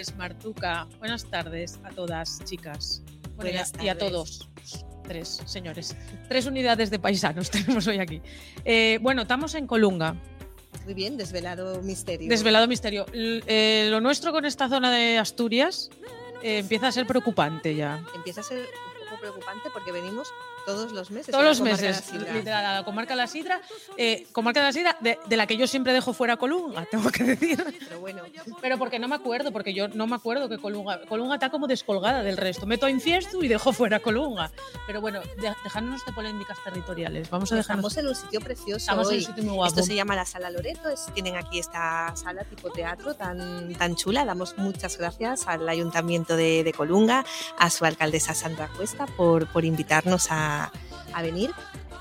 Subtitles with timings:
[0.00, 0.86] Es Martuca.
[0.98, 3.02] Buenas tardes a todas, chicas.
[3.36, 4.48] Bueno, y a- Buenas y a todos.
[5.06, 5.94] Tres, señores.
[6.26, 8.22] Tres unidades de paisanos tenemos hoy aquí.
[8.64, 10.16] Eh, bueno, estamos en Colunga.
[10.86, 12.30] Muy bien, desvelado misterio.
[12.30, 13.04] Desvelado misterio.
[13.12, 15.90] L- eh, lo nuestro con esta zona de Asturias
[16.42, 18.02] eh, empieza a ser preocupante ya.
[18.14, 20.28] Empieza a ser un poco preocupante porque venimos
[20.66, 21.30] todos los meses.
[21.32, 23.60] Todos los comarca de la meses, literal, a la comarca de la Sidra,
[23.96, 27.10] eh, comarca de la Sidra, de, de la que yo siempre dejo fuera Colunga, tengo
[27.10, 27.62] que decir.
[27.88, 28.22] Pero bueno,
[28.60, 31.66] Pero porque no me acuerdo, porque yo no me acuerdo que Colunga, Colunga está como
[31.66, 32.66] descolgada del resto.
[32.66, 34.50] Meto a Infiesto y dejo fuera Colunga.
[34.86, 37.28] Pero bueno, de- dejadnos de polémicas territoriales.
[37.30, 37.92] Vamos a dejarnos.
[37.92, 39.18] estamos en un sitio precioso Estamos en hoy.
[39.20, 39.68] un sitio muy guapo.
[39.74, 40.88] Esto se llama la Sala Loreto.
[40.88, 44.24] es- tienen aquí esta sala tipo teatro tan, tan chula.
[44.24, 47.24] Damos muchas gracias al Ayuntamiento de, de Colunga,
[47.58, 50.49] a su alcaldesa Sandra Cuesta por, por invitarnos a,
[51.12, 51.50] a venir.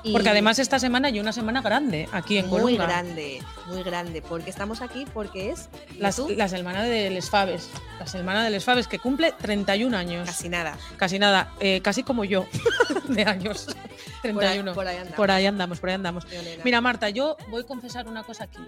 [0.02, 2.86] Y Porque además esta semana hay una semana grande aquí en muy Colunga.
[2.86, 4.22] grande, muy grande.
[4.22, 5.68] Porque estamos aquí porque es
[5.98, 7.70] La, la semana de Les Faves.
[8.00, 10.26] La semana de Les Faves que cumple 31 años.
[10.26, 10.78] casi nada.
[10.96, 11.52] Casi nada.
[11.60, 12.48] eh, casi como yo
[13.10, 13.66] de años.
[14.22, 14.74] Por ahí, 31.
[14.74, 15.16] por ahí andamos.
[15.18, 16.28] Por ahí andamos, por ahí andamos.
[16.66, 18.60] Mira, Marta, yo voy a confesar una cosa aquí.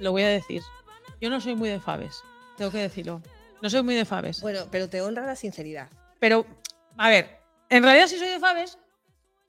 [0.00, 0.62] Lo voy a decir.
[1.20, 2.22] Yo no soy muy de faves.
[2.56, 3.20] Tengo que decirlo.
[3.62, 4.40] No soy muy de faves.
[4.40, 5.88] Bueno, pero te honra la sinceridad.
[6.20, 6.46] Pero,
[6.96, 8.78] a ver, en realidad si soy de faves,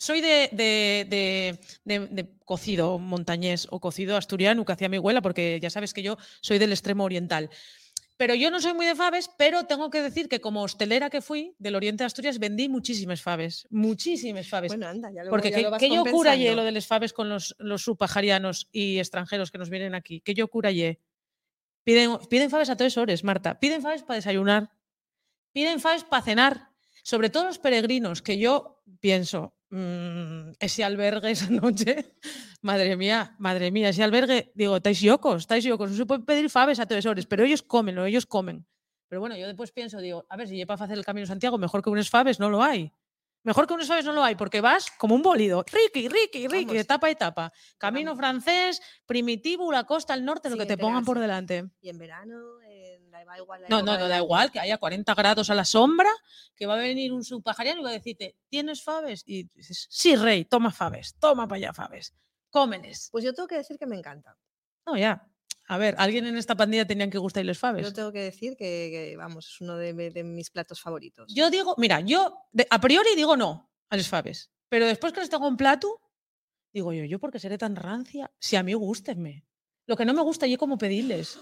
[0.02, 5.22] soy de, de- de- de- de cocido montañés o cocido asturiano que hacía mi abuela,
[5.22, 7.52] porque ya sabes que yo soy del extremo oriental.
[8.18, 11.22] Pero yo no soy muy de faves, pero tengo que decir que como hostelera que
[11.22, 13.68] fui del oriente de Asturias, vendí muchísimas faves.
[13.70, 14.72] Muchísimas faves.
[14.72, 16.88] Bueno, anda, ya lo, Porque ya qué, lo vas qué yo cura lo de les
[16.88, 20.22] faves con los, los subsaharianos y extranjeros que nos vienen aquí.
[20.22, 20.72] ¿Qué yo cura?
[21.84, 23.60] Piden, piden faves a todas horas, Marta.
[23.60, 24.72] Piden faves para desayunar.
[25.52, 26.70] Piden faves para cenar.
[27.04, 32.16] Sobre todo los peregrinos, que yo pienso, mm, ese albergue esa noche,
[32.62, 36.50] madre mía, madre mía, ese albergue, digo, estáis yocos, estáis yocos, no se puede pedir
[36.50, 38.66] faves a todas horas, pero ellos comen, ellos comen.
[39.08, 41.28] Pero bueno, yo después pienso, digo, a ver, si lleva para hacer el Camino de
[41.28, 42.94] Santiago, mejor que unos faves no lo hay.
[43.44, 45.66] Mejor que unos faves no lo hay, porque vas como un bólido.
[45.70, 46.82] Ricky, Ricky, Ricky, Vamos.
[46.82, 47.54] etapa a etapa.
[47.78, 48.20] Camino Vamos.
[48.20, 51.66] francés, primitivo, la costa, el norte, lo que te pongan por delante.
[51.82, 52.62] Y en verano,
[53.26, 53.62] da igual.
[53.70, 56.10] No, no, no da igual que haya 40 grados a la sombra,
[56.56, 59.24] que va a venir un subpajariano y va a decirte, ¿tienes faves?
[59.26, 62.14] Y dices, sí, rey, toma faves, toma para allá faves,
[62.50, 63.10] cómenes.
[63.12, 64.38] Pues yo tengo que decir que me encanta.
[64.86, 65.28] No, ya.
[65.68, 67.84] A ver, alguien en esta pandilla tenían que gustar y los faves.
[67.86, 71.32] Yo tengo que decir que, que, vamos, es uno de, de mis platos favoritos.
[71.34, 75.22] Yo digo, mira, yo de- a priori digo no a los faves, pero después que
[75.22, 76.02] les tengo en plato,
[76.74, 78.32] digo yo, ¿yo por qué seré tan rancia?
[78.40, 79.46] Si a mí gustenme.
[79.88, 81.40] Lo que no me gusta es cómo pedirles.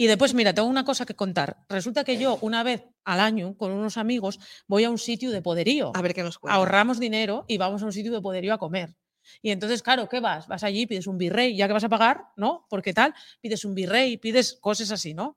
[0.00, 1.56] Y después, mira, tengo una cosa que contar.
[1.68, 4.38] Resulta que yo una vez al año con unos amigos
[4.68, 5.90] voy a un sitio de poderío.
[5.92, 6.54] A ver qué nos cuenta.
[6.54, 8.94] Ahorramos dinero y vamos a un sitio de poderío a comer.
[9.42, 10.46] Y entonces, claro, ¿qué vas?
[10.46, 12.64] Vas allí, pides un virrey, ya que vas a pagar, ¿no?
[12.70, 15.36] Porque tal, pides un virrey, pides cosas así, ¿no?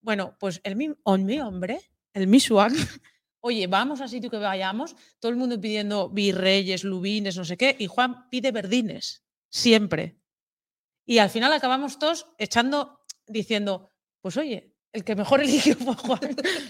[0.00, 1.80] Bueno, pues el mi, mi hombre,
[2.12, 2.72] el mi swag,
[3.40, 7.76] oye, vamos al sitio que vayamos, todo el mundo pidiendo virreyes, lubines, no sé qué,
[7.78, 10.18] y Juan pide verdines, siempre.
[11.06, 12.98] Y al final acabamos todos echando,
[13.28, 13.91] diciendo,
[14.22, 16.20] pues oye, el que mejor eligió fue Juan,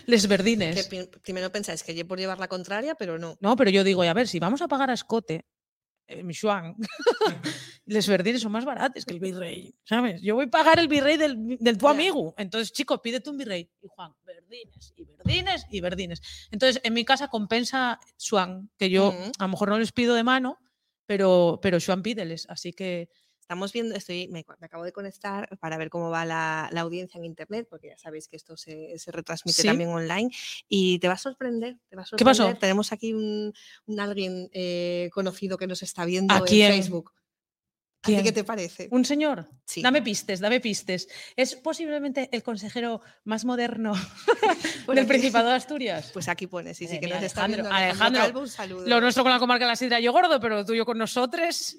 [0.07, 3.37] les Que primero pensáis que yo por llevar la contraria, pero no.
[3.41, 5.47] No, pero yo digo, y a ver, si vamos a pagar a escote,
[6.07, 6.75] eh, mi Xuan,
[7.87, 10.21] les verdines son más baratos que el virrey, ¿sabes?
[10.23, 12.35] Yo voy a pagar el virrey del, del tu amigo.
[12.37, 13.71] Entonces, chico, pídete un virrey.
[13.81, 16.49] Y Juan, verdines, y verdines, y verdines.
[16.51, 20.25] Entonces, en mi casa compensa Xuan, que yo a lo mejor no les pido de
[20.25, 20.59] mano,
[21.07, 22.47] pero, pero Xuan pídeles.
[22.49, 23.09] Así que,
[23.53, 27.19] Estamos viendo, estoy, me, me acabo de conectar para ver cómo va la, la audiencia
[27.19, 29.69] en internet, porque ya sabéis que esto se, se retransmite Sí.
[29.69, 30.31] también online.
[30.71, 32.45] Y te va a sorprender, te va a ¿Qué pasó?
[32.45, 32.59] sorprender.
[32.61, 33.53] Tenemos aquí un,
[33.85, 36.73] un alguien eh, conocido que nos está viendo ¿A en quién?
[36.73, 37.13] Facebook.
[37.15, 38.25] ¿A ti ¿Quién?
[38.25, 38.89] qué te parece?
[38.91, 39.51] un señor.
[39.67, 39.83] Sí.
[39.83, 41.07] Dame pistes, dame pistes.
[41.37, 43.93] Es posiblemente el consejero más moderno
[44.89, 45.07] del.
[45.07, 46.09] Principado de Asturias.
[46.15, 48.89] Pues aquí pone, sí, sí, que nos está Alejandro, viendo Alejandro, Alejandro, Calvo, un saludo.
[48.89, 51.77] Lo nuestro con la comarca de la sidra yo gordo, pero lo tuyo con nosotros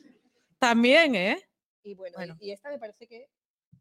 [0.60, 1.42] también, ¿eh?
[1.84, 2.38] Y bueno, Bueno.
[2.40, 3.30] y esta me parece que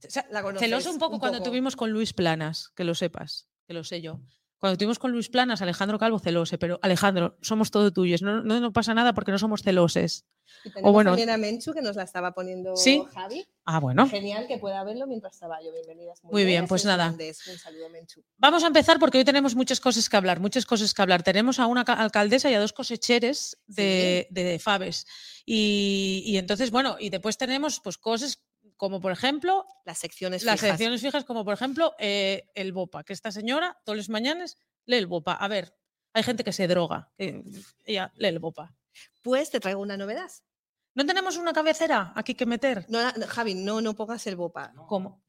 [0.05, 3.75] O sea, la celoso un poco cuando tuvimos con Luis Planas, que lo sepas, que
[3.75, 4.21] lo sé yo.
[4.63, 8.61] Cuando tuvimos con Luis Planas, Alejandro Calvo celose, pero Alejandro, somos todo tuyos, no, no,
[8.61, 10.25] no pasa nada porque no somos celoses.
[10.65, 13.03] Y tenemos o bueno- también a Menchu, que nos la estaba poniendo Sí.
[13.13, 13.45] Javi.
[13.65, 14.09] Ah, bueno.
[14.09, 15.73] Genial que pueda verlo mientras estaba yo.
[15.73, 16.23] Bienvenidas.
[16.23, 17.09] Muy bien, buenas pues nada.
[17.11, 18.23] Un saludo, Menchu.
[18.39, 21.25] Vamos a empezar porque hoy tenemos muchas cosas que hablar, muchas cosas que hablar.
[21.25, 25.07] Tenemos a una ca- alcaldesa y a dos cosecheres de, de faves.
[25.45, 28.41] Y, y entonces, bueno, y después tenemos pues cosas
[28.83, 30.71] como, por ejemplo, Las secciones las fijas.
[30.71, 34.97] secciones fijas, como por ejemplo eh, el BOPA, que esta señora todos los mañanas lee
[34.97, 35.35] el BOPA.
[35.35, 35.73] A ver,
[36.13, 37.45] hay gente que se droga, que
[37.85, 38.75] ella lee el BOPA.
[39.23, 40.29] Pues te traigo una novedad.
[40.95, 42.85] ¿No tenemos una cabecera aquí que meter?
[42.89, 44.73] No, no, Javi, no, no pongas el BOPA.
[44.89, 45.23] ¿Cómo?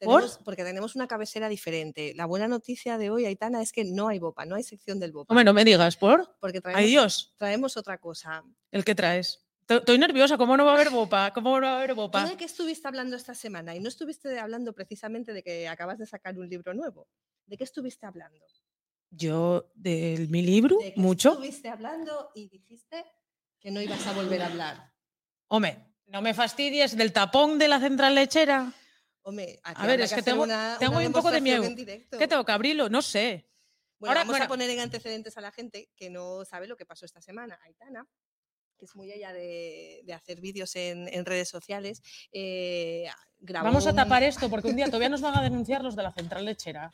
[0.44, 2.14] Porque tenemos una cabecera diferente.
[2.16, 5.12] La buena noticia de hoy, Aitana, es que no hay BOPA, no hay sección del
[5.12, 5.32] BOPA.
[5.32, 6.36] Hombre, no me digas, ¿por?
[6.42, 8.44] porque Ay, Dios, traemos otra cosa.
[8.72, 9.43] el que traes.
[9.68, 11.32] To- Estoy nerviosa, ¿cómo no va a haber bopa?
[11.34, 12.26] ¿Cómo no va a haber ¿Tú bopa?
[12.28, 13.76] de qué estuviste hablando esta semana?
[13.76, 17.08] Y no estuviste hablando precisamente de que acabas de sacar un libro nuevo.
[17.46, 18.46] ¿De qué estuviste hablando?
[19.10, 21.32] Yo, de mi libro, ¿De qué mucho.
[21.32, 23.06] estuviste hablando y dijiste
[23.60, 24.94] que no ibas a volver a hablar?
[25.48, 28.74] Hombre, no me fastidies del tapón de la central lechera.
[29.22, 31.64] Hombre, aquí A ver, es que tengo- una- tengo una un poco de miedo.
[32.18, 32.90] ¿Qué tengo que abrirlo?
[32.90, 33.48] No sé.
[34.00, 34.46] Bueno, Ahora, vamos bueno.
[34.46, 37.58] a poner en antecedentes a la gente que no sabe lo que pasó esta semana.
[37.64, 38.06] Aitana,
[38.78, 43.06] que es muy ella de, de hacer vídeos en, en redes sociales, eh,
[43.40, 45.96] grabó Vamos a un- tapar esto porque un día todavía nos van a denunciar los
[45.96, 46.92] de la central lechera.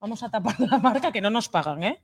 [0.00, 2.02] Vamos a tapar la marca que no nos pagan, ¿eh?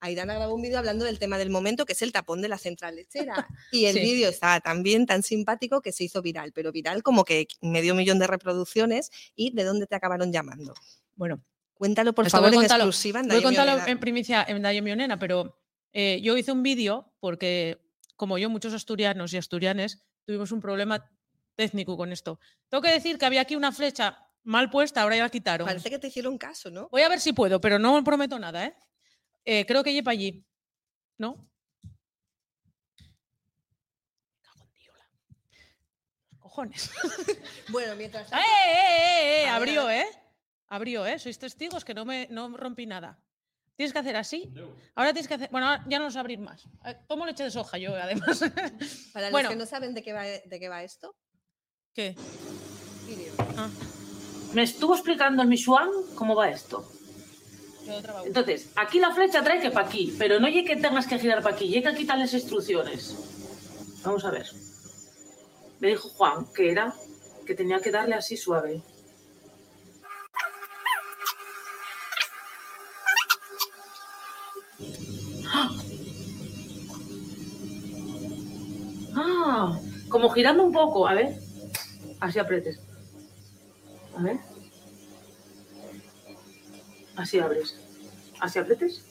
[0.00, 2.58] Aitana grabó un vídeo hablando del tema del momento, que es el tapón de la
[2.58, 3.48] central lechera.
[3.72, 4.00] Y el Sí.
[4.00, 6.52] vídeo estaba tan bien, tan simpático, que se hizo viral.
[6.52, 9.10] Pero viral como que medio millón de reproducciones.
[9.34, 10.74] ¿Y de dónde te acabaron llamando?
[11.14, 11.42] Bueno,
[11.72, 13.20] Cuéntalo, por favor, en exclusiva.
[13.20, 15.58] en voy a contarlo en primicia en Dayo Mionena, pero
[15.92, 17.78] eh, yo hice un vídeo porque,
[18.16, 21.10] como yo, muchos asturianos y asturianes tuvimos un problema
[21.54, 22.40] técnico con esto.
[22.68, 25.66] Tengo que decir que había aquí una flecha mal puesta, ahora ya la quitaron.
[25.66, 26.88] Parece que te hicieron caso, ¿no?
[26.90, 28.76] Voy a ver si puedo, pero no prometo nada, ¿eh?
[29.44, 30.44] Eh, creo que lleva allí.
[31.18, 31.48] ¿No?
[36.38, 36.90] Cojones.
[37.68, 39.48] Bueno, mientras ¡Eh, eh, eh, eh!
[39.48, 39.90] Abrió.
[39.90, 40.06] ¿eh?
[40.68, 41.18] Abrió, ¿eh?
[41.18, 43.18] Sois testigos que no me no rompí nada.
[43.76, 44.50] Tienes que hacer así.
[44.94, 45.48] Ahora tienes que hacer.
[45.50, 46.64] Bueno, ahora ya no lo sé abrir más.
[46.86, 48.40] Eh, Tomo leche de soja yo, además.
[49.12, 51.14] para los que no saben de qué va, de qué va esto,
[51.92, 52.14] ¿Qué?
[53.56, 53.68] Ah,
[54.54, 56.90] Me estuvo explicando el Michuan cómo va esto.
[58.24, 61.42] Entonces, aquí la flecha trae que para aquí, pero no llegue que tengas que girar
[61.42, 63.14] para aquí, llegue que quitar las instrucciones.
[64.02, 64.50] Vamos a ver.
[65.78, 66.94] Me dijo Juan que era
[67.46, 68.82] que tenía que darle así suave.
[80.08, 81.38] Como girando un poco, a ver.
[82.20, 82.80] Así apretes.
[84.16, 84.38] A ver.
[87.16, 87.78] Así abres.
[88.40, 89.04] Así apretes.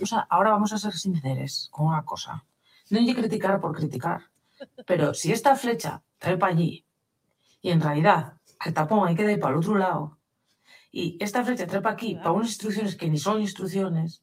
[0.00, 2.44] O sea, ahora vamos a ser sinceros con una cosa.
[2.90, 4.22] No hay que criticar por criticar.
[4.86, 6.84] Pero si esta flecha trae para allí
[7.60, 8.34] y en realidad
[8.64, 10.18] el tapón hay que dar para el otro lado
[10.90, 14.22] y esta flecha trae aquí para unas instrucciones que ni son instrucciones,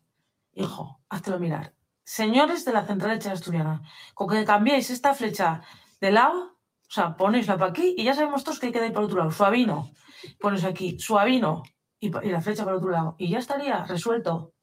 [0.53, 1.73] hijo, háztelo mirar.
[2.05, 3.81] Señores de la central leche asturiana,
[4.13, 5.61] con que cambiéis esta flecha
[5.99, 6.55] de lado,
[6.87, 9.17] o sea, ponéisla para aquí y ya sabemos todos que hay que dar para otro
[9.17, 9.31] lado.
[9.31, 9.91] Suavino,
[10.39, 11.63] pones aquí, suavino
[11.99, 13.15] y, la flecha para otro lado.
[13.17, 14.53] Y ya estaría resuelto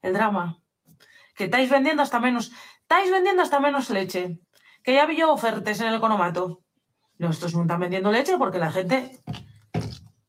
[0.00, 0.62] el drama.
[1.34, 4.40] Que estáis vendiendo hasta menos, estáis vendiendo hasta menos leche.
[4.82, 6.62] Que ya vi ofertas en el economato.
[7.18, 9.20] No, estos no están vendiendo leche porque la gente.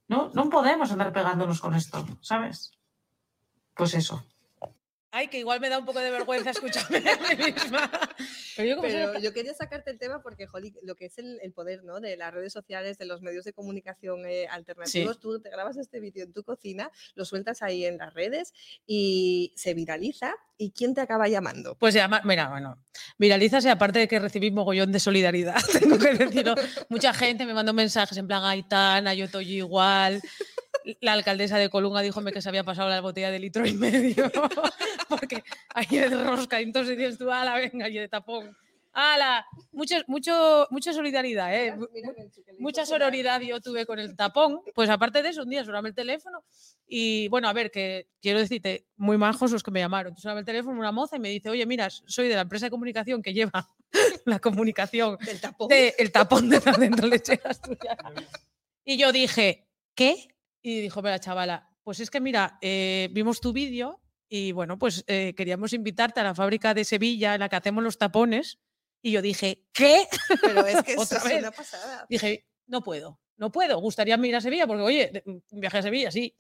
[0.10, 2.72] No, no podemos andar pegándonos con esto, ¿sabes?
[3.76, 4.26] Pues eso.
[5.12, 7.90] Ay, que igual me da un poco de vergüenza escucharme a mí misma.
[8.56, 8.82] Pero yo
[9.14, 12.00] Pero quería sacarte el tema porque, jolí, lo que es el, el poder ¿no?
[12.00, 16.00] de las redes sociales, de los medios de comunicación eh, alternativos, tú te grabas este
[16.00, 18.54] vídeo en tu cocina, lo sueltas ahí en las redes
[18.86, 20.36] y se viraliza.
[20.62, 21.76] ¿Y quién te acaba llamando?
[21.76, 22.78] Pues ya, ma- mira, bueno,
[23.18, 26.54] viralizas y aparte de que recibí mogollón de solidaridad, tengo que decirlo.
[26.90, 30.22] Mucha gente me mandó mensajes en plan, Aitana, yo estoy igual.
[31.02, 34.32] La alcaldesa de Colunga díjome que se había pasado la botella de litro y medio,
[35.10, 35.44] porque
[35.74, 38.56] ahí de rosca, y entonces dices tú, ala, venga, y de tapón.
[38.92, 39.46] ¡Hala!
[39.72, 41.76] Mucho, mucho, mucha solidaridad, ¿eh?
[42.58, 44.62] Mucha sororidad yo tuve con el tapón.
[44.74, 46.44] Pues aparte de eso, un día sonaba el teléfono
[46.88, 50.18] y bueno, a ver, que quiero decirte, muy majos los que me llamaron.
[50.18, 52.72] Sonaba el teléfono una moza y me dice, oye, mira, soy de la empresa de
[52.72, 53.70] comunicación que lleva
[54.26, 55.68] la comunicación Del tapón.
[55.68, 58.12] de el tapón de la dentro lechera asturiana.
[58.86, 60.30] Y yo dije, ¿qué?
[60.70, 65.04] Y dijo, mira, chavala, pues es que mira, eh, vimos tu vídeo y bueno, pues
[65.08, 68.60] eh, queríamos invitarte a la fábrica de Sevilla en la que hacemos los tapones.
[69.02, 70.06] Y yo dije, ¿qué?
[70.42, 71.40] Pero es que Otra es vez.
[71.40, 72.06] una pasada.
[72.08, 73.80] dije, no puedo, no puedo.
[73.80, 76.38] Gustaría ir a Sevilla porque, oye, un viaje a Sevilla, sí,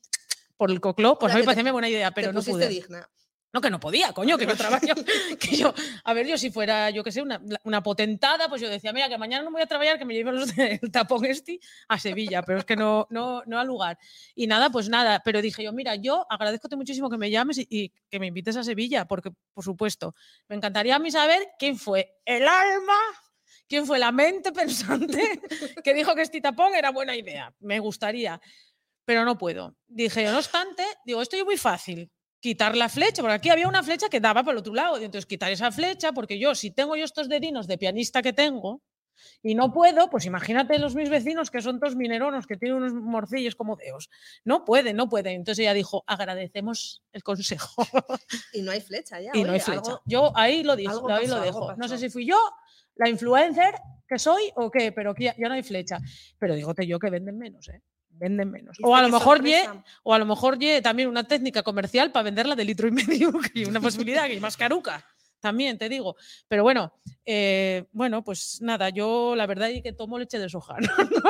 [0.58, 2.68] por el cocló, pues a mí me parecía buena idea, pero Te no pude.
[2.68, 3.10] digna.
[3.52, 4.86] No, que no podía, coño, que yo trabajo.
[5.40, 8.70] que yo, a ver, yo si fuera, yo qué sé, una, una potentada, pues yo
[8.70, 11.60] decía, mira, que mañana no voy a trabajar, que me lleven los del tapón este
[11.88, 13.98] a Sevilla, pero es que no, no, no al lugar.
[14.36, 17.68] Y nada, pues nada, pero dije yo, mira, yo agradezcote muchísimo que me llames y,
[17.70, 20.14] y que me invites a Sevilla, porque, por supuesto,
[20.48, 23.00] me encantaría a mí saber quién fue el alma,
[23.68, 25.42] quién fue la mente pensante
[25.84, 27.52] que dijo que este tapón era buena idea.
[27.62, 28.40] Me gustaría,
[29.06, 29.76] pero no puedo.
[29.88, 33.84] Dije, no obstante, digo, esto es muy fácil quitar la flecha, porque aquí había una
[33.84, 35.00] flecha que daba para el otro lado.
[35.00, 38.34] Y entonces quitar esa flecha, porque yo, si tengo yo estos dedinos de pianista que
[38.34, 38.82] tengo,
[39.42, 42.94] Y no puedo, pues imagínate los mis vecinos que son todos mineronos, que tienen unos
[42.94, 44.10] morcillos como deos.
[44.46, 45.34] No pueden, no pueden.
[45.36, 47.84] Entonces ella dijo, agradecemos el consejo.
[48.54, 49.32] Y no hay flecha ya.
[49.34, 49.82] y no hay flecha.
[49.92, 51.76] algo- yo ahí lo dije, algo ahí lo pasó, dejo.
[51.76, 52.38] No sé si fui yo,
[52.96, 53.76] la influencer
[54.08, 56.00] que soy o qué, pero que ya, ya no hay flecha.
[56.40, 57.82] Pero dígote yo que venden menos, ¿eh?
[58.20, 58.78] Venden menos.
[58.82, 59.64] O ¿Viste a lo mejor ye,
[60.04, 63.32] o a lo mejor ye también una técnica comercial para venderla de litro y medio,
[63.54, 65.06] que una posibilidad que es más caruca.
[65.40, 66.18] También te digo.
[66.50, 66.92] Pero bueno,
[67.26, 70.76] eh, bueno, pues nada, yo la verdad es que tomo leche de soja.
[70.80, 71.30] ¿no?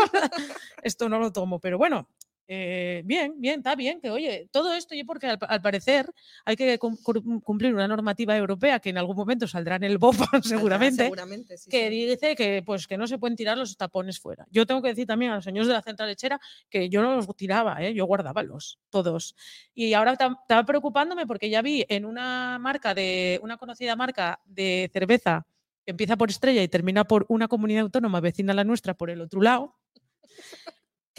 [0.81, 2.09] Esto no lo tomo, pero bueno,
[2.51, 6.11] eh, bien, bien, está bien que, oye, todo esto y porque al, al parecer
[6.45, 9.99] hay que cum- cum- cumplir una normativa europea que en algún momento saldrá en el
[9.99, 12.05] BOPA seguramente, seguramente, sí, que sí.
[12.07, 14.47] dice que, pues, que no se pueden tirar los tapones fuera.
[14.49, 16.41] Yo tengo que decir también a los señores de la central lechera
[16.71, 17.93] que yo no los tiraba, ¿eh?
[17.93, 19.35] yo guardaba los, todos.
[19.75, 24.89] Y ahora estaba preocupándome porque ya vi en una marca de, una conocida marca de
[24.91, 25.45] cerveza
[25.85, 29.11] que empieza por estrella y termina por una comunidad autónoma vecina a la nuestra por
[29.11, 29.75] el otro lado,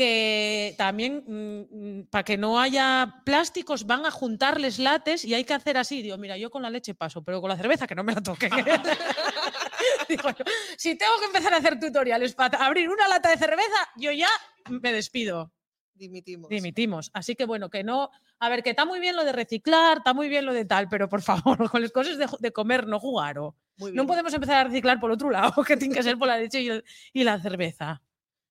[0.01, 5.77] que también para que no haya plásticos van a juntarles lates y hay que hacer
[5.77, 6.01] así.
[6.01, 8.23] Digo, mira, yo con la leche paso, pero con la cerveza que no me la
[8.23, 8.51] toquen.
[10.09, 10.45] Digo yo,
[10.79, 14.31] si tengo que empezar a hacer tutoriales para abrir una lata de cerveza, yo ya
[14.71, 15.53] me despido
[15.93, 16.49] Dimitimos.
[16.49, 17.11] dimitimos.
[17.13, 18.09] Así que bueno, que no.
[18.39, 20.89] A ver, que está muy bien lo de reciclar, está muy bien lo de tal,
[20.89, 23.37] pero por favor, con las cosas de, de comer, no jugar.
[23.37, 26.63] No podemos empezar a reciclar por otro lado, que tiene que ser por la leche
[26.63, 26.71] y,
[27.13, 28.01] y la cerveza.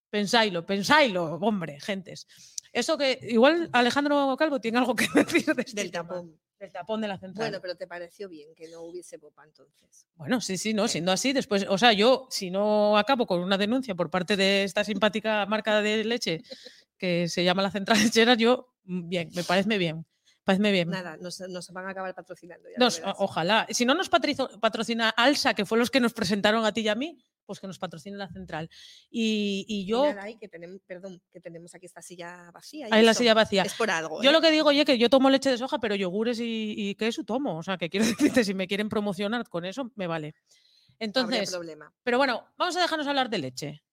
[0.09, 2.27] Pensáislo, pensáislo, hombre, gentes.
[2.71, 5.07] Eso que igual Alejandro Calvo tiene algo que
[5.43, 6.39] decir de este Del tema, tapón.
[6.59, 7.47] del tapón de la central.
[7.49, 10.05] Bueno, pero te pareció bien que no hubiese popa entonces.
[10.15, 13.57] Bueno, sí, sí, no, siendo así, después, o sea, yo si no acabo con una
[13.57, 16.41] denuncia por parte de esta simpática marca de leche
[16.97, 20.05] que se llama la Central Lechera, yo, mm, bien, me parece bien,
[20.43, 20.89] parece bien.
[20.89, 22.67] Nada, nos, nos van a acabar patrocinando.
[22.69, 23.65] Ya Nos- ojalá.
[23.69, 26.95] Si no nos patrocina Alsa, que fue los que nos presentaron a ti y a
[26.95, 27.17] mí,
[27.49, 28.69] pues que nos patrocine la Central.
[29.09, 32.87] Y, y Y yo, nada, que tenemos, perdón, que tenemos aquí esta silla vacía.
[32.87, 33.63] y ahí la silla vacía.
[33.63, 34.21] Es por algo.
[34.21, 34.33] Yo ¿eh?
[34.33, 37.23] lo que digo, oye, que yo tomo leche de soja, pero yogures y, y queso
[37.23, 37.57] tomo.
[37.57, 40.35] O sea, que quiero decirte, si me quieren promocionar con eso, me vale.
[40.99, 41.91] Entonces, problema.
[42.03, 43.83] pero bueno, vamos a dejarnos hablar de leche.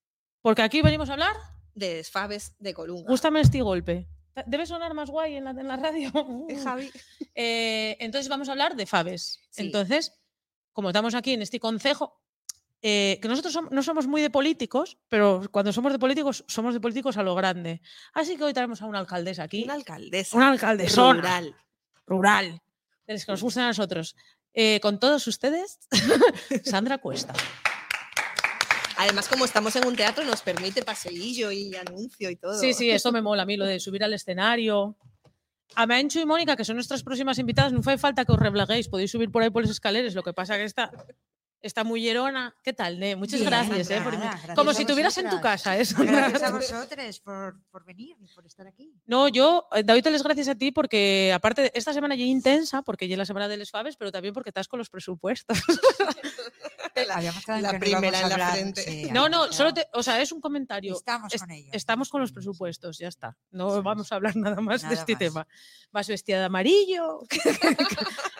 [0.42, 1.34] Porque aquí venimos a hablar
[1.74, 3.08] De Faves de Colunga.
[3.08, 4.06] Gústame este golpe.
[4.44, 6.12] Debe sonar más guay en la, en la radio.
[6.50, 6.90] Eh, Javi.
[7.38, 9.40] Eh, entonces vamos a hablar de Faves.
[9.50, 9.62] Sí.
[9.62, 10.12] Entonces,
[10.72, 12.18] como estamos aquí en este concejo,
[12.82, 16.80] eh, que nosotros no somos muy de políticos, pero cuando somos de políticos, somos de
[16.80, 17.80] políticos a lo grande.
[18.12, 20.36] Así que hoy traemos a una alcaldesa aquí, Una alcaldesa.
[20.36, 21.56] una alcaldesona rural.
[22.06, 22.62] rural,
[23.06, 24.14] de las que nos gustan a nosotros.
[24.54, 25.80] Eh, con todos ustedes,
[26.64, 27.34] Sandra Cuesta.
[28.98, 32.58] Además, como estamos en un teatro, nos permite paseillo y anuncio y todo.
[32.58, 34.96] Sí, sí, eso me mola a mí, lo de subir al escenario.
[35.74, 38.88] A Menchu y Mónica, que son nuestras próximas invitadas, no fue falta que os reblaguéis,
[38.88, 40.90] podéis subir por ahí por las escaleras, lo que pasa que está,
[41.62, 42.54] está muy llerona.
[42.62, 43.16] ¿Qué tal, Ne?
[43.16, 43.90] Muchas Bien, gracias.
[43.90, 45.76] eh, por gracias Como si estuvieras en tu casa.
[45.76, 45.96] Eso.
[45.98, 48.92] Gracias a vosotros por, por venir y por estar aquí.
[49.06, 53.08] No, yo eh, doy las gracias a ti porque, aparte, esta semana ya intensa, porque
[53.08, 55.58] ya es la semana de Les Faves, pero también porque estás con los presupuestos.
[57.10, 58.82] Habíamos quedado en la primera en la hablar, frente.
[58.82, 60.94] sí, No, no, solo te, o sea, es un comentario.
[60.94, 61.70] Estamos Es- con ellos.
[61.72, 62.34] Estamos con los sí.
[62.34, 63.36] presupuestos, ya está.
[63.50, 65.18] No vamos a hablar nada más de este más.
[65.18, 65.48] tema.
[65.92, 67.38] Vas vestida de amarillo, que,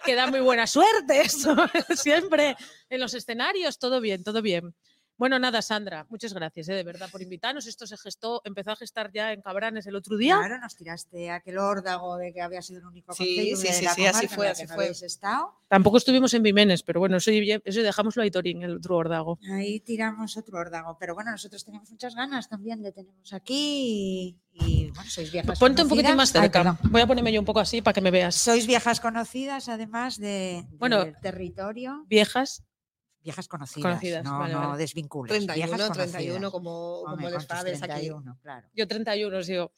[0.05, 1.55] que da muy buena suerte eso,
[1.95, 2.57] siempre
[2.89, 4.75] en los escenarios, todo bien, todo bien.
[5.19, 7.67] Bueno, nada, Sandra, muchas gracias, eh, de verdad, por invitarnos.
[7.67, 10.37] Esto se gestó, empezó a gestar ya en Cabranes el otro día.
[10.37, 13.73] Claro, nos tiraste aquel órdago de que había sido el único Sí, concello sí, de
[13.73, 14.91] sí, la sí, así fue, así fue.
[14.91, 15.55] estado.
[15.69, 19.39] Tampoco estuvimos en Vimenes, pero bueno, eso, eso dejámoslo a Torín, el otro órdago.
[19.53, 20.97] Ahí tiramos otro órdago.
[21.01, 25.59] Pero bueno, nosotros tenemos muchas ganas también de tenernos aquí y, y, bueno, sois viejas
[25.59, 26.35] Ponte un poquitín más.
[26.37, 26.79] Ay, cerca.
[26.85, 28.35] Voy a ponerme yo un poco así para que me veas.
[28.35, 32.05] Sois viejas conocidas, además de, Bueno, del territorio.
[32.07, 32.63] Viejas,
[33.27, 33.83] Viejas conocidas.
[33.91, 34.79] conocidas, no, vale, no vale.
[34.79, 35.31] desvincules.
[35.31, 36.51] 31, viejas 31, conocidas.
[36.53, 37.93] como, Hombre, como les tus Faves aquí.
[37.93, 38.69] 31, claro.
[38.73, 39.73] yo 31, os digo.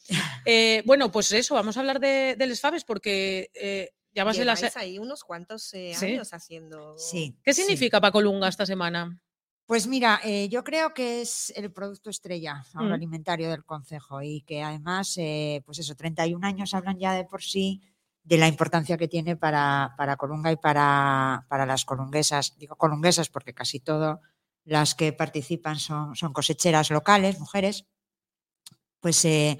[0.44, 4.30] Eh, bueno, pues eso, vamos a hablar de, de Les Faves porque eh, ya va
[4.32, 4.54] a ser la...
[4.56, 6.06] se- Lleváis ahí unos cuantos eh, Sí.
[6.06, 6.96] años haciendo.
[6.98, 7.36] Sí.
[7.42, 7.62] ¿Qué sí.
[7.62, 9.18] significa para Colunga esta semana?
[9.66, 12.78] Pues mira, eh, yo creo que es el producto estrella Mm.
[12.78, 17.42] agroalimentario del concejo y que además, eh, pues eso, 31 años hablan ya de por
[17.42, 17.82] sí
[18.28, 22.56] de la importancia que tiene para, para Colunga y para, para las colunguesas.
[22.58, 24.18] Digo colunguesas porque casi todas
[24.64, 27.86] las que participan son, son cosecheras locales, mujeres.
[29.00, 29.58] Pues eh,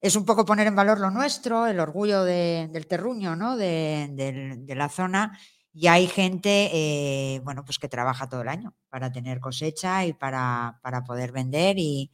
[0.00, 3.56] es un poco poner en valor lo nuestro, el orgullo de- del terruño, ¿no?
[3.56, 5.38] de, del- de la zona
[5.72, 10.12] y hay gente, eh, bueno, pues que trabaja todo el año para tener cosecha y
[10.12, 12.10] para, para poder vender y,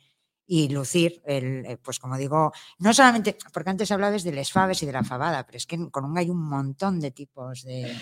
[0.47, 4.83] y lucir, el, eh, pues como digo, no solamente, porque antes hablabas de les faves
[4.83, 7.95] y de la fabada, pero es que en Colunga hay un montón de tipos de...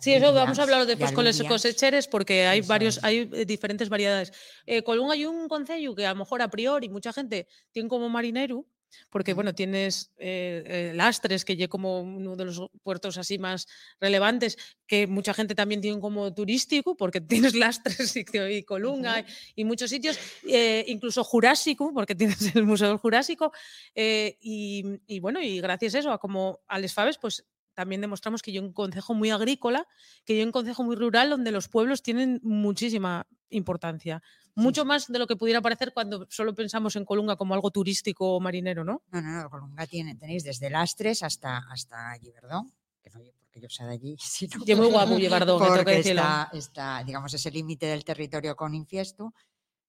[0.00, 3.04] Sí, eso vamos a hablarlo y después con los cosecheres porque hay Eso varios, es.
[3.04, 4.32] hay eh, diferentes variedades.
[4.64, 8.08] Eh, Colún hay un concello que a lo mejor a priori mucha gente tiene como
[8.08, 8.64] marinero,
[9.10, 13.66] porque bueno, tienes eh, eh, Lastres, que es como uno de los puertos así más
[14.00, 17.20] relevantes, que mucha gente también tiene como turístico, porque
[17.52, 20.18] tienes Lastres y, y Colunga y muchos sitios,
[20.48, 23.52] eh, incluso Jurásico, porque tienes el Museo del Jurásico,
[23.94, 27.44] eh, y, y bueno, y gracias a eso, a como a Les Faves, pues
[27.78, 29.86] también demostramos que yo un concejo muy agrícola,
[30.24, 34.20] que yo un concejo muy rural donde los pueblos tienen muchísima importancia.
[34.56, 38.34] Mucho más de lo que pudiera parecer cuando solo pensamos en Colunga como algo turístico
[38.34, 39.04] o marinero, ¿no?
[39.12, 43.70] No, no, no, Colunga tiene, tenéis desde Lastres hasta, hasta Giverdón, que no porque yo
[43.70, 46.22] sea de allí, sino Y es muy guapo Llevardón, tengo que decirlo.
[46.22, 49.34] está, está, digamos, ese límite del territorio con Infiesto.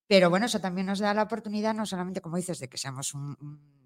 [0.05, 3.15] Pero bueno, eso también nos da la oportunidad, no solamente, como dices, de que seamos
[3.15, 3.79] un, un,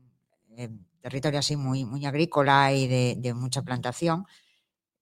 [0.58, 0.70] eh,
[1.02, 4.26] territorio así muy, muy agrícola y de, de mucha plantación,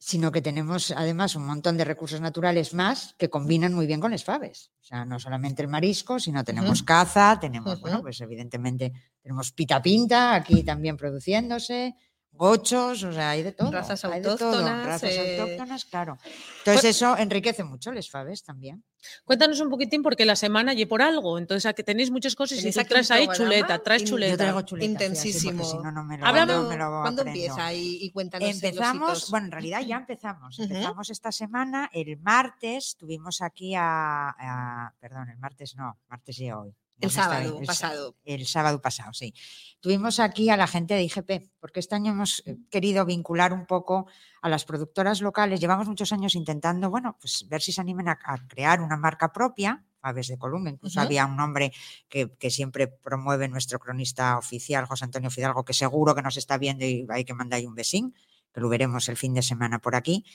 [0.03, 4.09] sino que tenemos además un montón de recursos naturales más que combinan muy bien con
[4.09, 4.71] las faves.
[4.81, 8.91] O sea, no solamente el marisco, sino tenemos caza, tenemos, bueno, pues evidentemente
[9.21, 11.93] tenemos pita pinta aquí también produciéndose,
[12.33, 13.71] gochos, o sea, hay de todo.
[13.71, 16.17] Razas autóctonas, razas eh, autóctonas, claro.
[16.59, 18.83] Entonces eso enriquece mucho les faves también.
[19.25, 22.63] Cuéntanos un poquitín porque la semana y por algo, entonces a que tenéis muchas cosas
[22.63, 24.31] y tú aquí traes ahí chuleta, traes chuleta.
[24.31, 25.63] Yo traigo chuleta, sí, Intensísimo.
[25.63, 27.39] si no, no me lo, Háblame- no ¿Cuándo, me lo cuándo aprendo.
[27.41, 27.73] empieza?
[27.73, 30.59] Y, y cuéntanos Empezamos, bueno, en realidad ya empezamos.
[30.59, 36.51] Empezamos esta semana, el martes, tuvimos aquí a, a- perdón, el martes no, martes y
[36.51, 36.73] hoy.
[37.01, 37.23] El ¿Dónde está?
[37.23, 38.15] sábado El pasado.
[38.23, 39.33] El sábado pasado, sí.
[39.79, 43.65] Tuvimos aquí a la gente de IGP, porque este año hemos eh, querido vincular un
[43.65, 44.07] poco
[44.41, 45.59] a las productoras locales.
[45.59, 49.33] Llevamos muchos años intentando, bueno, pues ver si se animan a, a crear una marca
[49.33, 50.69] propia, Aves de Columna.
[50.69, 51.71] Incluso había un nombre
[52.09, 56.57] que, que siempre promueve nuestro cronista oficial, José Antonio Fidalgo, que seguro que nos está
[56.57, 58.15] viendo y hay que mandar ahí un besín,
[58.53, 60.25] que lo veremos el fin de semana por aquí.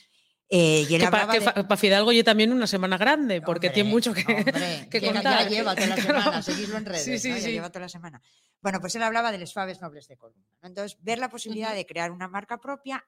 [0.49, 4.21] Eh, y él Que para Fidalgo y también una semana grande, porque tiene mucho que,
[4.21, 5.43] hombre, que ya- contar.
[5.43, 6.21] Ya lleva toda la Claro.
[6.21, 7.35] semana, seguirlo en redes, Sí, sí, ¿no?
[7.35, 7.51] Ya sí.
[7.51, 8.21] lleva toda la semana.
[8.61, 10.47] Bueno, pues él hablaba de los faves nobles de Columna.
[10.61, 10.67] ¿no?
[10.69, 13.03] Entonces, ver la posibilidad de crear una marca propia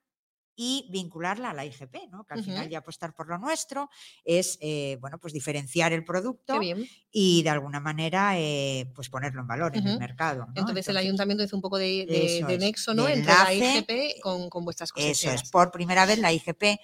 [0.61, 2.25] y vincularla a la IGP, ¿no?
[2.25, 3.89] Que al final ya apostar por lo nuestro
[4.25, 6.59] es, eh, bueno, pues diferenciar el producto
[7.09, 10.47] y de alguna manera, eh, pues ponerlo en valor en el mercado.
[10.47, 10.53] ¿no?
[10.57, 13.07] Entonces, el ayuntamiento hizo un poco de, de- Eso nexo ¿no?
[13.07, 13.53] entre la.
[13.53, 15.43] IGP con, con vuestras Eso cosecheras.
[15.43, 16.77] es, por primera vez la IGP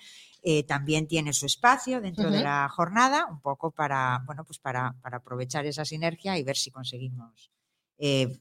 [0.47, 4.93] eh, también tiene su espacio dentro de la jornada, un poco para, bueno, pues para,
[5.01, 7.51] para aprovechar esa sinergia y ver si conseguimos
[7.97, 8.39] eh,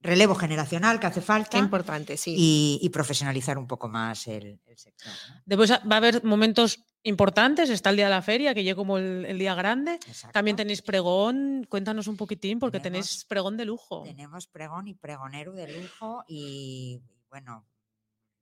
[0.00, 2.34] relevo generacional que hace Qué falta importante, sí.
[2.38, 5.12] y, y profesionalizar un poco más el, el sector.
[5.28, 5.42] ¿no?
[5.44, 8.98] Después va a haber momentos importantes, está el día de la feria, que llega como
[8.98, 9.98] el, el día grande.
[10.32, 14.04] También tenéis pregón, cuéntanos un poquitín, porque tenéis pregón de lujo.
[14.04, 17.66] Tenemos pregón y pregonero de lujo y bueno,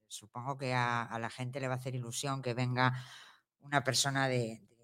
[0.09, 3.05] supongo que a, a la gente le va a hacer ilusión que venga
[3.61, 4.79] una persona de, de-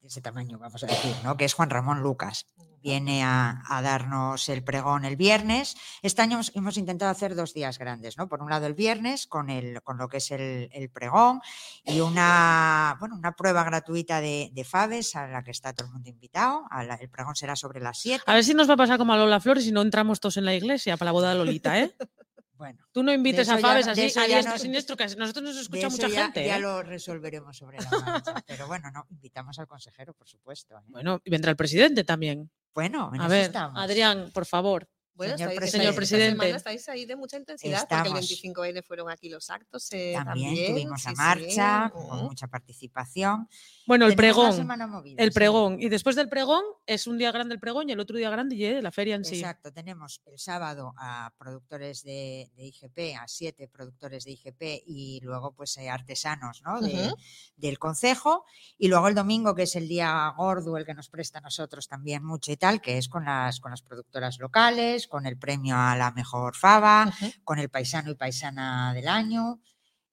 [0.00, 1.36] de ese tamaño, vamos a decir, ¿no?
[1.36, 2.46] que es Juan Ramón Lucas.
[2.80, 5.74] Viene a, a darnos el pregón el viernes.
[6.02, 8.28] Este año hemos, intentado hacer dos días grandes, ¿no?
[8.28, 11.40] Por un lado el viernes con, el, con lo que es el, el pregón
[11.84, 15.92] y una, bueno, una prueba gratuita de, de faves a la que está todo el
[15.94, 16.62] mundo invitado.
[16.70, 18.22] La- el pregón será sobre las 7.
[18.26, 20.36] A ver si nos va a pasar como a Lola Flores y no entramos todos
[20.36, 21.92] en la iglesia para la boda de Lolita, ¿eh?
[22.58, 25.88] Bueno, Tú no invites a de así, a diestro no- siniestro, que nosotros nos escucha
[25.88, 26.44] mucha ya, gente.
[26.44, 26.60] ya ¿eh?
[26.60, 28.34] lo resolveremos sobre la marcha.
[28.46, 30.76] Pero bueno, no, invitamos al consejero, por supuesto.
[30.76, 30.80] ¿eh?
[30.88, 32.50] Bueno, y vendrá el presidente también.
[32.74, 33.80] Bueno, en A eso ver, estamos.
[33.80, 34.88] Adrián, por favor.
[35.18, 35.88] Bueno, Señor estáis, presidente.
[35.88, 36.30] esta Presidente.
[36.30, 38.30] semana estáis ahí de mucha intensidad, porque el Estamos.
[38.30, 39.88] 25N fueron aquí los actos.
[39.92, 41.16] eh, También, también, tuvimos sí, a sí.
[41.16, 42.16] marcha, con Ujú.
[42.28, 43.48] mucha participación.
[43.86, 44.52] Bueno, el pregón.
[44.52, 45.34] semana movida, El sí.
[45.34, 45.82] pregón.
[45.82, 48.54] Y después del pregón es un día grande el pregón y el otro día grande
[48.54, 49.40] y eh, la feria en sí.
[49.40, 55.20] Exacto, tenemos el sábado a productores de, de IGP, a siete productores de IGP y
[55.24, 56.80] luego pues eh, artesanos ¿no?
[56.80, 57.16] de- Ujú.
[57.56, 58.44] del concejo
[58.78, 61.88] y luego el domingo que es el día gordo, el que nos presta a nosotros
[61.88, 65.76] también mucho y tal, que es con las, con las productoras locales, con el premio
[65.76, 67.12] a la mejor fava,
[67.44, 69.60] con el paisano y paisana del año.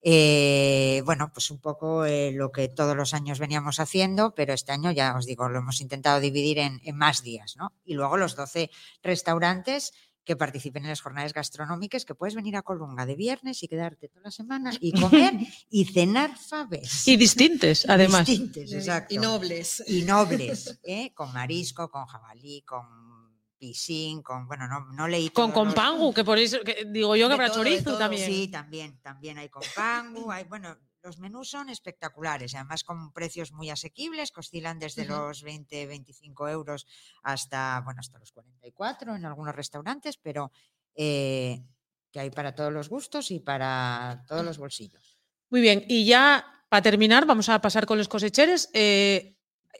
[0.07, 4.71] Eh, bueno, pues un poco eh, lo que todos los años veníamos haciendo, pero este
[4.71, 7.73] año ya os digo, lo hemos intentado dividir en, en más días, ¿no?
[7.83, 8.69] Y luego los 12
[9.01, 13.67] restaurantes que participen en las jornadas gastronómicas, que puedes venir a Colunga de viernes y
[13.67, 15.33] quedarte toda la semana y comer
[15.69, 17.07] y cenar faves.
[17.07, 18.25] Y distintes, además.
[18.27, 19.83] Distintes, De- exacto Y nobles.
[19.87, 21.13] y nobles, ¿eh?
[21.15, 23.14] con marisco, con jabalí, con
[23.57, 27.27] piscín, con, bueno, no, no leí Con los- compangu, que por eso que digo yo
[27.27, 27.97] que habrá chorizo todo.
[27.99, 28.25] también.
[28.29, 33.69] Sí, también, también hay compangu, hay, bueno, los menús son espectaculares, además con precios muy
[33.69, 36.87] asequibles, que oscilan desde los 20, 25 euros
[37.23, 40.51] hasta, bueno, hasta los 44 en algunos restaurantes, pero
[40.95, 41.63] eh,
[42.11, 45.17] que hay para todos los gustos y para todos los bolsillos.
[45.49, 48.69] Muy bien, y ya para terminar, vamos a pasar con los cosecheres.
[48.73, 49.34] Eh,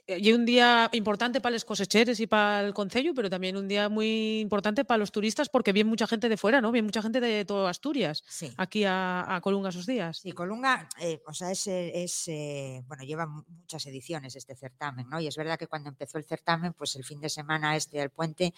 [0.06, 3.88] y un día importante para los cosecheres y para el concello, pero también un día
[3.88, 6.70] muy importante para los turistas porque viene mucha gente de fuera, ¿no?
[6.70, 8.52] Viene mucha gente de todo Asturias Sí.
[8.56, 10.18] aquí a, a Colunga esos días.
[10.18, 14.54] Sí, Colunga, eh, o sea, es, eh, es, eh, bueno, lleva mu- muchas ediciones este
[14.54, 15.18] certamen, ¿no?
[15.18, 18.10] Y es verdad que cuando empezó el certamen, pues el fin de semana este del
[18.10, 18.54] puente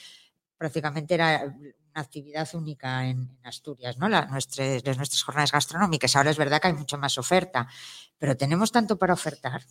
[0.59, 4.09] prácticamente era una actividad única en, en Asturias, ¿no?
[4.09, 6.15] La, nuestras, las nuestras jornadas gastronómicas.
[6.17, 7.69] Ahora es verdad que hay mucho más oferta,
[8.19, 9.63] pero tenemos tanto para ofertar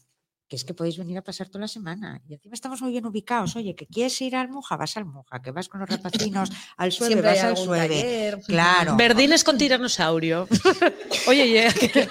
[0.47, 2.21] que es que podéis venir a pasar toda la semana.
[2.27, 3.55] Y encima estamos muy bien ubicados.
[3.55, 6.91] Oye, que quieres ir al Muja, vas al Muja, que vas con los rapacinos al
[6.91, 7.87] sueve, Siempre vas al sueve.
[7.87, 8.39] taller.
[8.47, 8.95] Claro.
[8.95, 10.47] Verdines con tiranosaurio.
[11.27, 12.09] Oye, ye-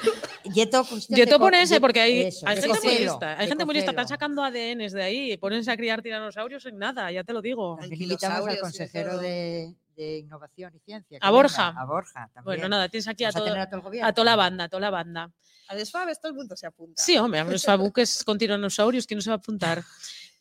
[0.55, 3.39] Yeto, de- porque hay, eso, hay gente muy lista.
[3.39, 3.91] Hay gente muy lista.
[3.91, 7.43] Están sacando ADNs de ahí y ponerse a criar tiranosaurios en nada, ya te lo
[7.43, 7.77] digo.
[7.81, 11.19] También invitamos al consejero de, de Innovación y Ciencia.
[11.23, 11.69] A Borja.
[11.71, 12.45] venga, A Borja, también.
[12.45, 14.09] Bueno, nada, tienes aquí a, Vamos a todo- tener a todo el gobierno.
[14.09, 15.33] a toda la banda, a toda la banda.
[15.69, 17.03] A desfaves todo el mundo se apunta.
[17.03, 19.83] Sí, hombre, a los fabuques con tiranosaurios, ¿quién no se va a apuntar?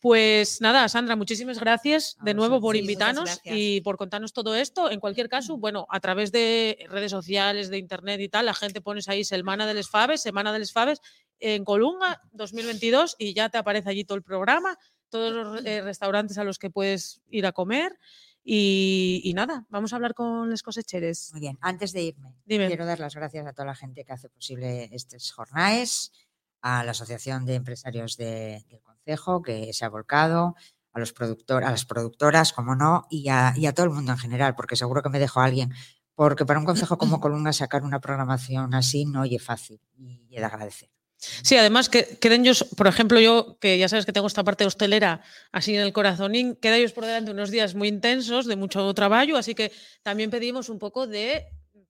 [0.02, 4.92] Pues nada, Sandra, muchísimas gracias de nuevo por Sí, invitarnos y por contarnos todo esto.
[4.92, 8.82] En cualquier caso, bueno, a través de redes sociales, de internet y tal, la gente
[8.82, 11.02] pones ahí Semana de les Faves, Semana de les Faves
[11.40, 14.78] en Colunga 2022 y ya te aparece allí todo el programa,
[15.10, 17.98] todos los eh, restaurantes a los que puedes ir a comer.
[18.48, 21.30] Y, y nada, vamos a hablar con los cosecheres.
[21.32, 22.68] Muy bien, antes de irme, Dime.
[22.68, 26.12] quiero dar las gracias a toda la gente que hace posible estas jornadas,
[26.62, 30.56] a la Asociación de Empresarios de- del Concejo, que se ha volcado,
[30.94, 34.12] a, los productor, a las productoras, como no, y a, y a todo el mundo
[34.12, 35.74] en general, porque seguro que me dejo a alguien.
[36.14, 40.40] Porque para un concejo como Colunga sacar una programación así no oye fácil y he
[40.40, 40.90] de agradecer.
[41.44, 44.66] Sí, además que queden ellos, por ejemplo, yo que ya sabes que tengo esta parte
[44.66, 48.94] hostelera así en el corazonín, queda ellos por delante unos días muy intensos, de mucho
[48.94, 49.72] trabajo, así que
[50.04, 51.46] también pedimos un poco de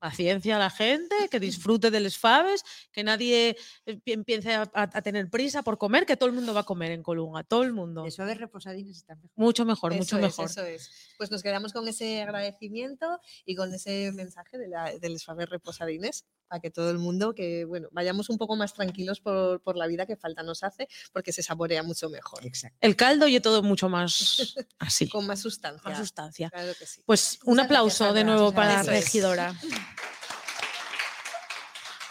[0.09, 4.61] paciencia a la gente, que disfrute de les faves, que nadie eh, pi- empiece a,
[4.73, 7.43] a- a tener prisa por comer, que todo el mundo va a comer en Colunga,
[7.43, 8.03] todo el mundo.
[8.03, 9.31] De suaves reposadines están mejor.
[9.35, 10.45] Mucho mejor, Eso mucho es, mejor.
[10.45, 10.91] Eso es.
[11.17, 16.25] Pues nos quedamos con ese agradecimiento y con ese mensaje de la, del Esfaver Reposadines
[16.47, 19.87] para que todo el mundo, que bueno, vayamos un poco más tranquilos por, por la
[19.87, 22.77] vida que falta nos hace, porque se saborea mucho mejor, Exacto.
[22.81, 25.89] El caldo y todo mucho más así, con más sustancia.
[25.89, 26.49] más sustancia.
[26.51, 27.01] Claro que sí.
[27.03, 29.55] Pues un Muchas aplauso gracias, de nuevo para la regidora.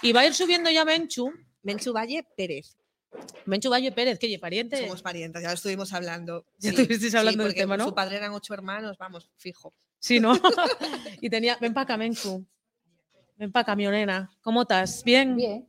[0.02, 2.76] Y va a ir subiendo ya Menchu, Menchu Valle Pérez.
[3.46, 4.76] Menchu Valle Pérez, que pariente.
[4.78, 6.44] Somos parientes, ya lo estuvimos hablando.
[6.58, 7.86] Ya estuvisteis hablando del tema, ¿no?
[7.86, 9.74] Su padre eran ocho hermanos, vamos, fijo.
[9.98, 10.34] Sí, ¿no?
[11.22, 12.44] y tenía, ven para acá, Menchu.
[13.36, 14.30] Ven para acá, mi nena.
[14.42, 15.02] ¿Cómo estás?
[15.02, 15.36] ¿Bien?
[15.36, 15.68] Bien.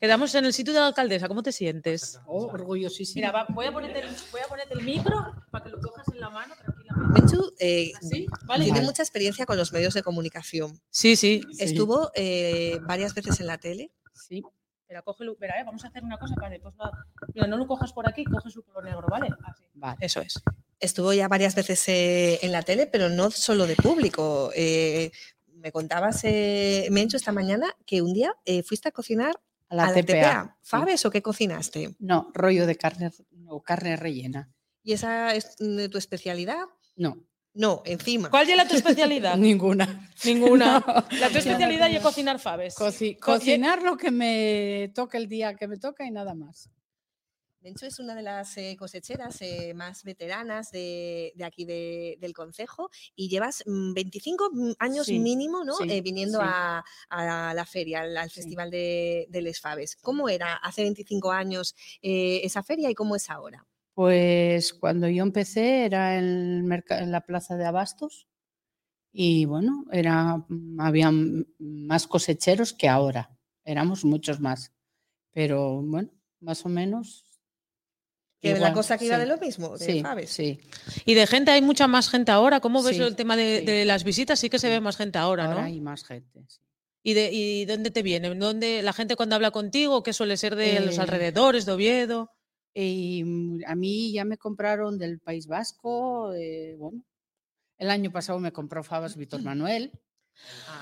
[0.00, 1.28] Quedamos en el sitio de la alcaldesa.
[1.28, 2.18] ¿Cómo te sientes?
[2.26, 3.20] Oh, orgullosísimo.
[3.20, 6.08] Mira, va- voy, a ponerte el, voy a ponerte el micro para que lo cojas
[6.08, 6.54] en la mano.
[6.96, 7.92] Menchu eh.
[8.46, 8.64] ¿Vale?
[8.64, 8.86] tiene Vale.
[8.86, 10.80] mucha experiencia con los medios de comunicación.
[10.90, 11.42] Sí, sí.
[11.52, 11.64] Sí.
[11.64, 13.92] Estuvo eh, varias veces en la tele.
[14.14, 14.42] Sí.
[14.86, 15.36] Pero cógelo.
[15.40, 16.74] Mira, eh, vamos a hacer una cosa para después.
[16.76, 16.90] no-
[17.34, 19.28] Mira, no lo cojas por aquí, coges su color negro, ¿vale?
[19.44, 19.64] Así.
[19.74, 19.98] Vale.
[20.00, 20.34] Eso es.
[20.80, 24.50] Estuvo ya varias veces eh, en la tele, pero no solo de público.
[24.54, 25.12] Eh,
[25.54, 29.84] me contabas, eh, Menchu, esta mañana que un día eh, fuiste a cocinar A la
[29.84, 30.02] a la TPA.
[30.02, 30.56] TPA.
[30.62, 30.68] sí.
[30.70, 31.94] ¿Fabes o qué cocinaste?
[31.98, 34.50] No, rollo de carne, no, carne rellena.
[34.82, 36.64] ¿Y esa es mm, tu especialidad?
[37.00, 37.16] No,
[37.54, 38.28] No, encima.
[38.30, 39.36] ¿Cuál es tu especialidad?
[39.48, 40.08] ninguna.
[40.24, 40.80] Ninguna.
[40.86, 41.18] No.
[41.18, 42.76] La tu especialidad es cocinar faves.
[42.76, 46.68] Coci- Co- cocinar lo que me toque el día que me toca y nada más.
[47.62, 52.32] Menchu es una de las eh, cosecheras eh, más veteranas de, de aquí de- del
[52.32, 55.74] concejo y llevas mm, 25 mm, años Sí, mínimo ¿no?
[55.76, 56.44] sí, Eh, viniendo sí.
[56.48, 58.36] a, a la feria, al, al Sí.
[58.42, 59.96] Festival de, de Les Faves.
[59.96, 63.66] ¿Cómo era hace 25 años eh, esa feria y cómo es ahora?
[63.94, 68.28] Pues cuando yo empecé era en, en la plaza de Abastos
[69.12, 71.10] y bueno, era, mm, había
[71.58, 73.36] más cosecheros que ahora.
[73.64, 74.72] Éramos muchos más.
[75.32, 77.24] Pero bueno, más o menos.
[78.40, 79.20] Que la cosa que iba sí.
[79.20, 80.30] de lo mismo, de Sí, Faves.
[80.30, 80.58] sí.
[81.04, 82.60] Y de gente hay mucha más gente ahora.
[82.60, 83.66] ¿Cómo ves Sí, el tema de, sí.
[83.66, 84.38] de las visitas?
[84.38, 84.70] Sí que se Sí.
[84.72, 85.66] ve más gente ahora, Ahora ¿no?
[85.66, 86.46] hay más gente.
[87.02, 88.34] ¿Y, de, ¿Y dónde te viene?
[88.34, 90.02] ¿Dónde la gente cuando habla contigo?
[90.02, 92.32] ¿Qué suele ser de los Eh, alrededores, de Oviedo?
[92.74, 97.02] Y mm, a mí ya me compraron del País Vasco, eh, bueno,
[97.78, 99.90] el año pasado me compró Fabas Víctor Manuel.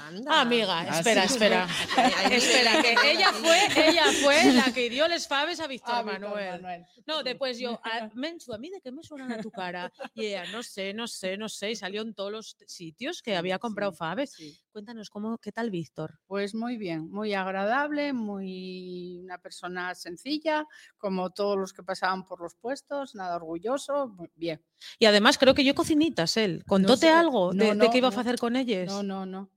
[0.06, 0.30] Anda.
[0.34, 1.32] Ah, amiga, Ah, espera, sí.
[1.34, 1.66] espera.
[2.30, 6.20] Espera, que ella fue, ella fue la que dio les faves a Víctor Ah, Víctor
[6.30, 6.84] Manuel.
[7.06, 9.90] No, después yo, a, Menchu, ¿a mí de qué me suena a tu cara?
[10.14, 11.72] Y ella, no sé, no sé, no sé.
[11.72, 14.30] Y salió en todos los sitios que había comprado Sí, faves.
[14.32, 14.56] sí.
[14.78, 16.20] Cuéntanos, ¿cómo, ¿qué tal Víctor?
[16.28, 22.40] Pues muy bien, muy agradable, muy una persona sencilla, como todos los que pasaban por
[22.40, 24.62] los puestos, nada orgulloso, muy bien.
[25.00, 26.62] Y además creo que yo cocinitas él.
[26.64, 28.86] ¿Contóte sé, algo de, no, de no, qué iba a hacer con ellos?
[28.86, 29.50] No, no, no.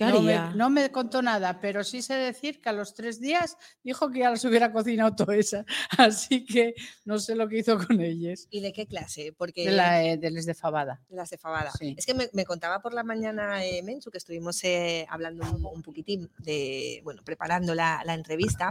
[0.00, 0.54] ¿Qué No me, haría?
[0.56, 4.20] no me contó nada, pero sí sé decir que a los tres días dijo que
[4.20, 5.66] ya las hubiera cocinado toda esa.
[5.98, 8.46] Así que no sé lo que hizo con ellas.
[8.50, 9.34] ¿Y de qué clase?
[9.36, 11.02] Porque De, la, eh, de les de Fabada.
[11.10, 11.70] las de Fabada.
[11.78, 11.94] Sí.
[11.98, 15.66] Es que me, me contaba por la mañana eh, Menchu que estuvimos eh, hablando un,
[15.66, 18.70] un poquitín de, bueno, preparando la, la entrevista,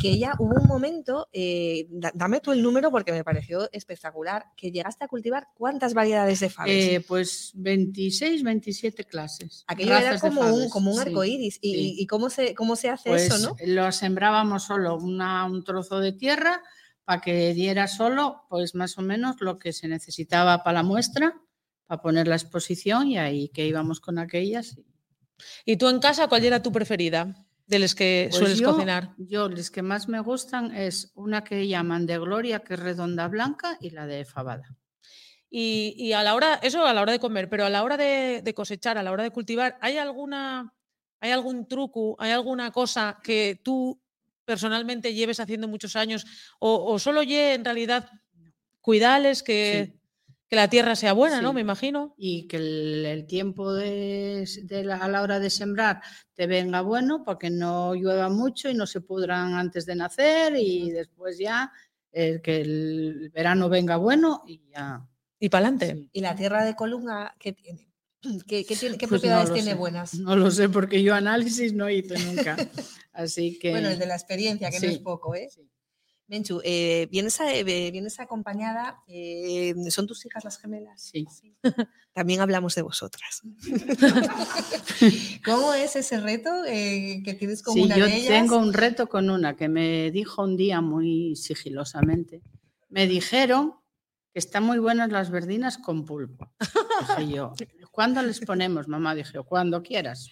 [0.00, 4.46] que ella hubo un momento, eh, da- dame tú el número porque me pareció espectacular,
[4.56, 6.74] que llegaste a cultivar cuántas variedades de faves.
[6.94, 9.64] Eh, pues 26, 27 clases.
[9.68, 11.08] Aquello era como un, como un sí.
[11.08, 11.58] arco iris.
[11.60, 11.94] ¿Y, sí.
[11.98, 13.56] y cómo, se, cómo se hace Pues eso, no?
[13.66, 16.62] lo sembrábamos solo una- un trozo de tierra
[17.04, 21.34] para que diera solo, pues más o menos lo que se necesitaba para la muestra,
[21.86, 24.78] para poner la exposición y ahí que íbamos con aquellas.
[25.66, 29.14] ¿Y tú en casa cuál era tu preferida de las que Pues sueles yo, cocinar?
[29.18, 33.28] Yo, las que más me gustan es una que llaman de Gloria, que es redonda
[33.28, 34.76] blanca, y la de Fabada.
[35.56, 37.96] Y, y a la hora, eso a la hora de comer, pero a la hora
[37.96, 40.74] de, de cosechar, a la hora de cultivar, ¿hay alguna,
[41.20, 44.00] hay algún truco, hay alguna cosa que tú
[44.44, 46.26] personalmente lleves haciendo muchos años
[46.58, 48.10] o, o solo lle en realidad
[48.80, 49.94] cuidales que,
[50.48, 51.52] que la tierra sea buena, ¿no?
[51.52, 52.14] Me imagino.
[52.18, 56.00] Y que el, el tiempo de, de la- a la hora de sembrar
[56.34, 60.56] te venga bueno, para que no llueva mucho y no se pudran antes de nacer,
[60.56, 61.70] y después ya
[62.12, 65.00] eh, que el verano venga bueno y ya.
[65.44, 66.08] Y para adelante.
[66.10, 67.86] ¿Y la tierra de Colunga qué tiene?
[68.48, 69.76] ¿Qué, qué tiene- qué Pues propiedades tiene sé.
[69.76, 70.14] buenas?
[70.14, 72.56] No lo sé porque yo análisis no hice nunca.
[73.12, 73.70] Así que.
[73.72, 75.48] Bueno, el de la experiencia, que no es poco, ¿eh?
[75.54, 75.68] sí.
[76.28, 81.02] Menchu, eh, vienes, a- eh, vienes acompañada, eh, ¿son tus hijas las gemelas?
[81.12, 81.26] Sí.
[82.14, 83.42] También hablamos de vosotras.
[85.44, 88.28] ¿Cómo es ese reto que tienes con Sí, una yo de ellas?
[88.28, 92.40] tengo un reto con una que me dijo un día muy sigilosamente.
[92.88, 93.74] Me dijeron
[94.34, 96.52] están muy buenas las verdinas con pulpo.
[97.18, 97.52] Dije yo,
[97.90, 99.14] ¿cuándo les ponemos, mamá?
[99.14, 100.28] Dije, cuando quieras.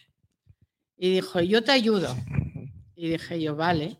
[0.96, 2.14] Y dijo, yo te ayudo.
[2.94, 3.98] Y dije yo, vale.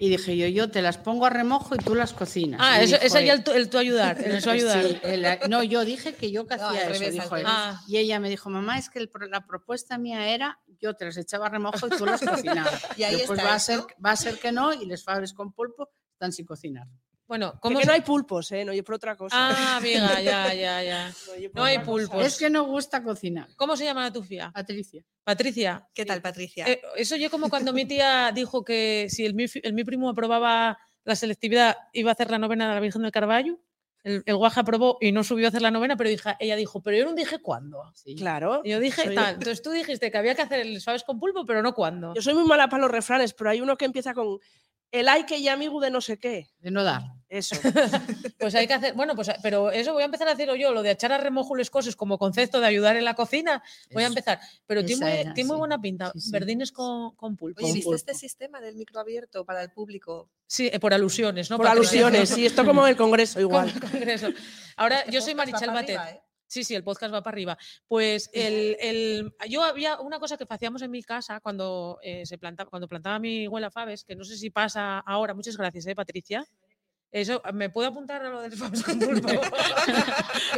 [0.00, 2.60] Y dije yo, yo te las pongo a remojo y tú las cocinas.
[2.62, 4.84] Ah, eso, dijo ya el, tu- el tu ayudar, el ayudar.
[4.84, 6.92] Sí, el- no, yo dije que yo que No, hacía eso.
[6.94, 7.44] revés, dijo él.
[7.46, 11.04] Ah, Y ella me dijo, mamá, es que el la propuesta mía era, yo te
[11.04, 12.86] las echaba a remojo y tú las cocinabas.
[12.98, 15.04] Y ahí Yo, pues está va a, ser, va a ser que no y les
[15.04, 16.88] faves con pulpo están sin cocinar.
[17.28, 18.64] Bueno, Que, ¿cómo que se- no hay pulpos, ¿eh?
[18.64, 19.36] No hay por otra cosa.
[19.38, 21.12] Ah, amiga, ya, ya, ya.
[21.54, 21.86] no hay cosa.
[21.86, 22.26] pulpos.
[22.26, 23.48] Es que no gusta cocinar.
[23.56, 24.50] ¿Cómo se llama tu fía?
[24.52, 25.04] Patricia.
[25.22, 25.86] Patricia.
[25.94, 26.66] ¿Qué tal, Patricia?
[26.66, 30.08] Eh, eso yo como cuando mi tía dijo que si el mi, el mi primo
[30.08, 33.60] aprobaba la selectividad iba a hacer la novena de la Virgen del Carballo.
[34.04, 36.96] El, el Guaja aprobó y no subió a hacer la novena, pero ella dijo, pero
[36.96, 37.82] yo no dije cuándo.
[37.94, 38.14] Sí.
[38.14, 38.62] Claro.
[38.64, 39.34] Y yo dije Soy- tal.
[39.34, 42.14] Entonces tú dijiste que había que hacer el suaves con pulpo, pero no cuándo.
[42.14, 44.38] Yo soy muy mala para los refranes, pero hay uno que empieza con
[44.92, 46.48] el ay que y amigo de no sé qué.
[46.60, 47.02] De no dar.
[47.28, 47.56] Eso.
[48.38, 50.82] Pues hay que hacer, bueno, pues pero eso voy a empezar a hacerlo yo, lo
[50.82, 53.62] de echar a remojo las cosas como concepto de ayudar en la cocina,
[53.92, 54.38] voy a empezar.
[54.66, 55.58] Pero tiene, muy- era, tiene muy sí.
[55.58, 56.30] buena pinta, Sí, sí.
[56.30, 57.60] verdines con, con pulpo.
[57.62, 57.96] Oye, ¿viste pulpo.
[57.96, 60.30] este sistema del micro abierto para el público?
[60.46, 61.56] Sí, eh, por alusiones, ¿no?
[61.58, 63.72] por alusiones, sí, esto como en el Congreso Como igual.
[63.74, 64.28] el Congreso.
[64.76, 65.96] Ahora, yo Este soy podcast va Marichal Batet.
[65.98, 66.22] arriba, ¿eh?
[66.50, 67.58] Sí, sí, el podcast va para arriba.
[67.88, 72.38] Pues el, el- yo había una cosa que hacíamos en mi casa cuando eh, se
[72.38, 75.34] plantaba, cuando plantaba mi abuela Faves, que no sé si pasa ahora.
[75.34, 76.46] Muchas gracias, eh, Patricia.
[77.10, 78.52] Eso, ¿me puedo apuntar a lo del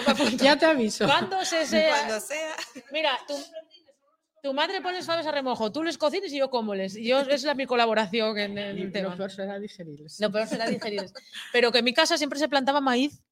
[0.07, 0.45] apunto.
[0.45, 1.07] Ya te aviso.
[1.07, 1.91] ¿Cuándo se sea?
[1.97, 2.55] Cuando sea.
[2.93, 3.35] Mira, tu,
[4.43, 6.95] tu madre pone faves a remojo, tú les cocines y yo como les.
[6.95, 9.11] Yo, es la, mi colaboración en el Y tema.
[9.11, 10.19] Lo peor será digerirles.
[10.21, 11.05] Lo peor será digerir.
[11.53, 13.23] Pero que en mi casa siempre se plantaba maíz,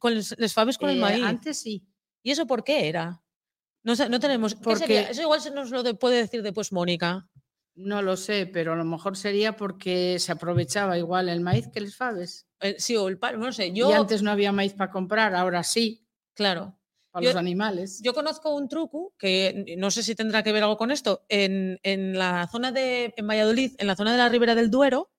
[0.00, 1.24] con les, les faves con el Eh, maíz.
[1.24, 1.86] Antes sí.
[2.22, 3.22] ¿Y eso por qué era?
[3.82, 4.54] No, no tenemos.
[4.54, 5.08] ¿qué Porque- sería?
[5.10, 7.28] Eso igual se nos lo de- puede decir después Mónica.
[7.82, 11.80] No lo sé, pero a lo mejor sería porque se aprovechaba igual el maíz que
[11.80, 12.46] les faves.
[12.60, 13.72] Eh, sí, o el palo, no sé.
[13.72, 16.76] Yo, Y antes no había maíz para comprar, ahora sí, claro.
[17.10, 18.00] para Yo- los animales.
[18.02, 21.24] Yo conozco un truco que no sé si tendrá que ver algo con esto.
[21.28, 25.10] En, en la zona de en Valladolid, en la zona de la Ribera del Duero,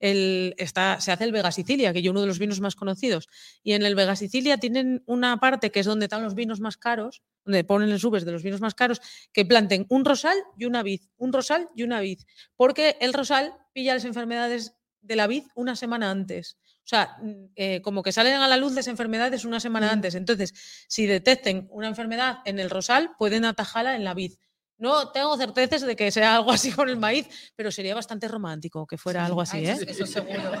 [0.00, 3.28] el, está, se hace el Vega Sicilia, que es uno de los vinos más conocidos.
[3.62, 6.76] Y en el Vega Sicilia tienen una parte que es donde están los vinos más
[6.76, 9.00] caros, donde ponen los uvas de los vinos más caros,
[9.32, 12.20] que planten un rosal y una vid, un rosal y una vid,
[12.56, 16.58] porque el rosal pilla las enfermedades de la vid una semana antes.
[16.84, 20.14] O sea, mm, eh, como que salen a la luz las enfermedades una semana antes.
[20.14, 20.52] Entonces,
[20.88, 24.32] si detecten una enfermedad en el rosal, pueden atajarla en la vid.
[24.80, 28.86] No tengo certezas de que sea algo así con el maíz, pero sería bastante romántico
[28.86, 29.72] que fuera algo así, Ay, ¿eh?
[29.72, 30.52] eso, eso seguro.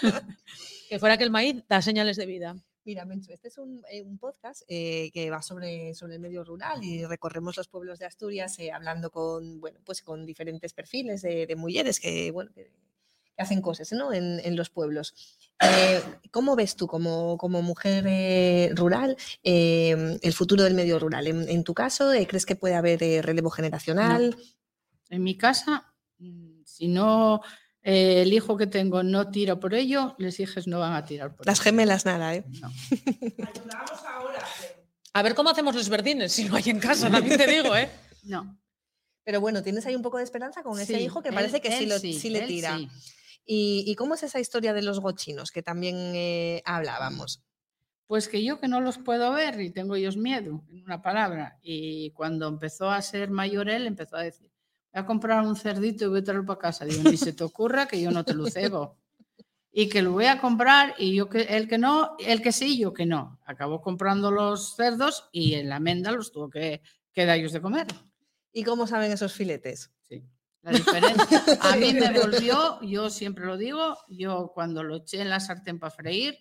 [0.88, 2.54] Que fuera que el maíz da señales de vida.
[2.84, 6.44] Mira, Menchu, este es un, eh, un podcast eh, que va sobre, sobre el medio
[6.44, 11.22] rural y recorremos los pueblos de Asturias eh, hablando con, bueno, pues con diferentes perfiles
[11.22, 12.70] de, de mujeres que, bueno, que,
[13.36, 14.12] que hacen cosas ¿no?
[14.12, 15.14] en, en los pueblos.
[15.60, 21.26] Eh, ¿Cómo ves tú como, como mujer eh, rural eh, el futuro del medio rural?
[21.26, 24.36] En, en tu caso, eh, ¿crees que puede haber eh, relevo generacional?
[25.10, 27.40] En mi casa, mm, si no
[27.82, 31.34] eh, el hijo que tengo no tira por ello, los hijos no van a tirar
[31.34, 31.64] por Las ello.
[31.64, 32.44] gemelas nada, ¿eh?
[32.60, 32.72] No.
[35.12, 37.88] A ver cómo hacemos los verdines si no hay en casa, también te digo, ¿eh?
[38.24, 38.58] no.
[39.26, 41.60] Pero bueno, tienes ahí un poco de esperanza con ese Sí, hijo que él- parece
[41.60, 42.78] que sí, él lo, sí le él tira.
[43.44, 47.42] ¿Y, y cómo es esa historia de los gochinos que también eh, hablábamos?
[48.06, 51.58] Pues que yo que no los puedo ver y tengo ellos miedo, en una palabra.
[51.62, 54.50] Y cuando empezó a ser mayor él, empezó a decir,
[54.92, 56.84] voy a comprar un cerdito y voy a traerlo para casa.
[56.84, 58.96] Digo, ni se te ocurra que yo no te lo cebo.
[59.72, 62.78] Y que lo voy a comprar y yo que el que no, el que sí,
[62.78, 63.40] yo que no.
[63.44, 66.80] Acabó comprando los cerdos y en la menda los tuvo que,
[67.12, 67.86] que dar ellos de comer.
[68.52, 69.90] ¿Y cómo saben esos filetes?
[70.02, 70.22] Sí.
[70.64, 71.44] La diferencia.
[71.60, 75.78] A mí me volvió, yo siempre lo digo, yo cuando lo eché en la sartén
[75.78, 76.38] para freír,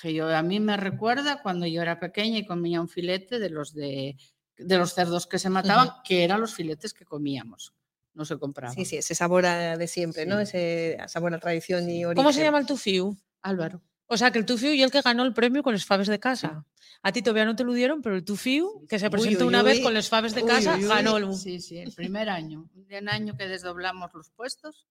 [0.00, 3.50] que yo, a mí me recuerda cuando yo era pequeña y comía un filete de
[3.50, 4.16] los de,
[4.56, 7.72] de los cerdos que se mataban, que eran los filetes que comíamos,
[8.14, 8.74] no se compraban.
[8.74, 10.40] Sí, sí, ese sabor a- de siempre, ¿no?
[10.40, 12.16] Ese sabor a tradición y origen.
[12.16, 13.16] ¿Cómo se llama el tufiu?
[13.42, 13.80] Álvaro.
[14.06, 16.18] O sea, que el tufiu y el que ganó el premio con los faves de
[16.18, 16.66] casa.
[17.02, 19.62] A ti todavía no te lo dieron, pero el tufiu, que se presentó uy, una
[19.62, 21.34] vez con los faves de Uy, casa, uy, ganó el...
[21.34, 22.68] Sí, sí, el primer año.
[22.74, 24.86] Un año que desdoblamos los puestos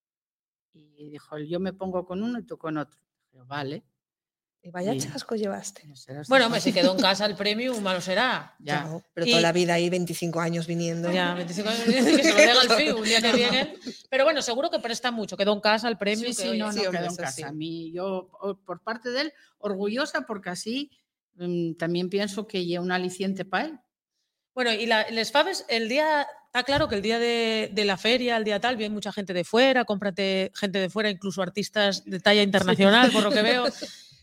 [0.73, 2.99] y dijo, yo me pongo con uno y tú con otro.
[3.31, 3.83] Dije, vale.
[4.63, 4.99] Y vaya Sí.
[5.01, 5.87] chasco llevaste.
[5.87, 5.95] no
[6.27, 8.55] Bueno, hombre, si quedó en casa el premio, malo será.
[8.59, 8.83] Ya.
[8.83, 11.11] No, pero Y- toda la vida ahí, 25 años viniendo.
[11.11, 13.73] Ya, 25 años, que se lo diga el FIU un día que vienen.
[14.09, 16.27] Pero bueno, seguro que presta mucho, quedó en casa el premio.
[16.27, 17.31] Sí, sí, no, no sí, hombre, quedó en casa.
[17.31, 17.41] sí.
[17.43, 18.29] A mí, yo,
[18.65, 20.91] por parte de él, orgullosa porque así
[21.35, 23.79] mm, también pienso que lleva un aliciente para él.
[24.53, 27.97] Bueno, y la, les faves, el día, está claro que el día de, de la
[27.97, 32.03] feria, el día tal, viene mucha gente de fuera, cómprate gente de fuera, incluso artistas
[32.05, 33.65] de talla internacional, por lo que veo.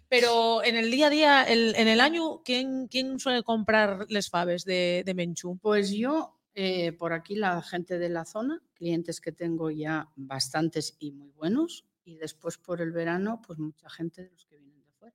[0.08, 4.30] Pero en el día a día, el- en el año, ¿quién, quién suele comprar les
[4.30, 5.58] faves de, de Menchú?
[5.58, 10.96] Pues yo, eh, por aquí, la gente de la zona, clientes que tengo ya bastantes
[10.98, 14.80] y muy buenos, y después por el verano, pues mucha gente de los que vienen
[14.82, 15.14] de fuera.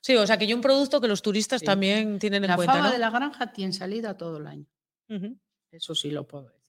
[0.00, 1.66] Sí, o sea, que yo un producto que los turistas Sí.
[1.66, 2.92] también tienen en La cuenta, fava ¿no?
[2.92, 4.66] de la granja tiene salida todo el año.
[5.72, 6.60] Eso sí lo puedo decir.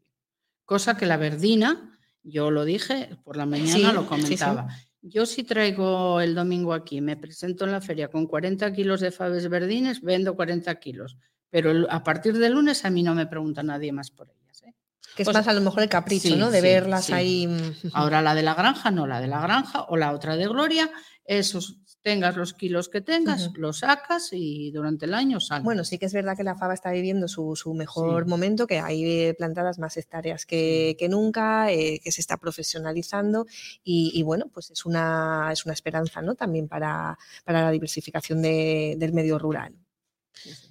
[0.65, 4.45] Cosa que la verdina, yo lo dije, por la mañana Sí, lo sí, sí.
[5.01, 9.11] Yo si traigo el domingo aquí, me presento en la feria con 40 kilos de
[9.11, 11.17] faves verdines, vendo 40 kilos.
[11.49, 14.63] Pero a partir del lunes a mí no me pregunta nadie más por ellas.
[14.63, 14.73] ¿eh?
[15.15, 16.51] Que es más a lo mejor el capricho, Sí, ¿no?
[16.51, 17.13] De sí, verlas sí.
[17.13, 17.47] ahí.
[17.47, 20.47] mm, Ahora la de la granja, no la de la granja o la otra de
[20.47, 20.89] Gloria,
[21.23, 25.65] esos tengas los kilos que tengas, los sacas y durante el año salen.
[25.65, 28.29] Bueno, sí que es verdad que la fava está viviendo su, su mejor Sí.
[28.29, 33.45] momento, que hay eh, plantadas más hectáreas que, que nunca, eh, que se está profesionalizando
[33.83, 36.35] y, y bueno, pues es una, es una esperanza ¿no?
[36.35, 39.75] también para, para la diversificación de- del medio rural.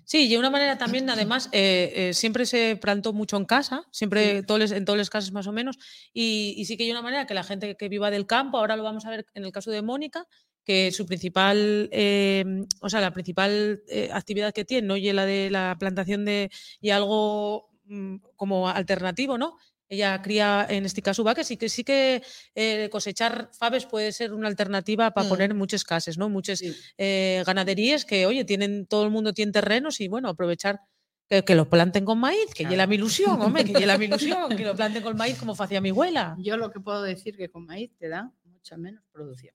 [0.04, 3.82] Sí, y de una manera también, además, eh, eh, siempre se plantó mucho en casa,
[3.90, 5.78] siempre todos en todos los casos más o menos,
[6.12, 8.76] y, y sí que hay una manera que la gente que viva del campo, ahora
[8.76, 10.26] lo vamos a ver en el caso de Mónica,
[10.66, 12.44] que su principal, eh,
[12.80, 16.50] o sea, la principal eh, actividad que tiene, no y la de la plantación de
[16.80, 19.56] y algo mm, como alternativo, ¿no?
[19.88, 22.20] Ella cría en este caso vaques y que sí que
[22.56, 25.28] eh, cosechar faves puede ser una alternativa para Mm.
[25.30, 26.28] poner muchas casas, ¿no?
[26.28, 26.74] Muchas Sí.
[26.98, 30.80] eh, ganaderías que, oye, tienen, todo el mundo tiene terrenos y bueno, aprovechar
[31.28, 32.88] que, que lo planten con maíz, que llena Claro.
[32.90, 35.90] mi ilusión, hombre, que llena mi ilusión, que lo planten con maíz como hacía mi
[35.90, 36.34] abuela.
[36.40, 39.54] Yo lo que puedo decir que con maíz te da mucha menos producción.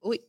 [0.00, 0.20] Uy,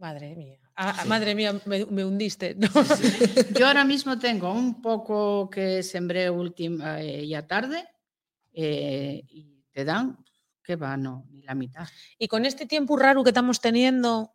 [0.00, 0.56] Madre mía.
[0.76, 2.54] Ah, madre mía, me, me hundiste.
[2.54, 2.68] ¿no?
[3.58, 7.86] Yo ahora mismo tengo un poco que sembré última eh, ya tarde
[8.54, 10.16] eh, y te dan,
[10.62, 11.86] que va, no, ni la mitad.
[12.18, 14.32] Y con este tiempo raro que estamos teniendo,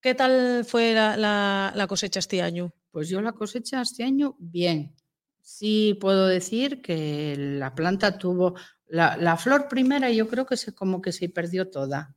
[0.00, 2.72] ¿qué tal fue la, la- la cosecha este año?
[2.90, 4.96] Pues yo la cosecha este año bien.
[5.40, 8.54] Sí puedo decir que la planta tuvo,
[8.88, 12.16] la, la flor primera yo creo que se, como que se perdió toda.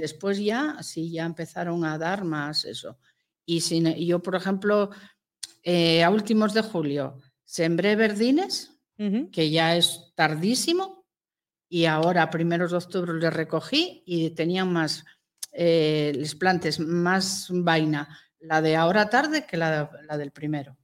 [0.00, 2.98] Después ya, sí, ya empezaron a dar más eso.
[3.44, 4.90] Y sin, y yo, por ejemplo,
[5.62, 8.74] eh, a últimos de julio sembré verdines,
[9.30, 11.06] que ya es tardísimo,
[11.68, 15.04] y ahora a primeros de octubre les recogí y tenían más,
[15.52, 18.08] eh, les plantes más vaina
[18.40, 20.76] la de ahora tarde que la, la del primero.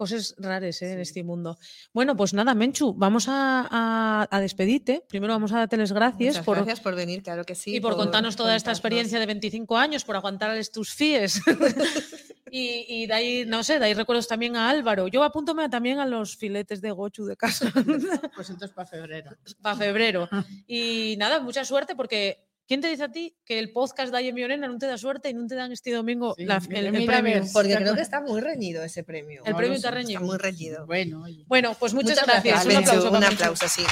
[0.00, 0.92] Cosas raras ¿eh?
[0.94, 1.58] en este mundo.
[1.92, 5.04] Bueno, pues nada, Menchu, vamos a, a- a despedirte.
[5.10, 7.76] Primero vamos a darte las gracias muchas por, gracias por venir, claro que sí.
[7.76, 11.42] y por, contarnos toda esta experiencia de 25 años, por aguantarles tus fíes.
[12.50, 15.06] y, y de ahí, no sé, de ahí recuerdos también a Álvaro.
[15.08, 17.70] Yo apúntome también a los filetes de gochu de casa
[18.34, 19.36] Pues entonces para febrero.
[19.60, 20.28] para febrero.
[20.66, 24.32] Y nada, mucha suerte porque ¿Quién te dice a ti que el podcast de Aye
[24.32, 26.92] Miorena no te da suerte y no te dan este domingo Sí, la- el, el
[26.92, 27.42] mira, a premio?
[27.52, 29.42] Porque creo que está muy reñido ese premio.
[29.44, 30.20] El No premio está reñido.
[30.20, 30.86] Está muy reñido.
[30.86, 31.42] Bueno, oye.
[31.48, 32.66] Bueno, pues muchas, Muchas gracias.
[32.66, 33.10] Un aplauso.
[33.10, 33.82] Un aplauso, sí.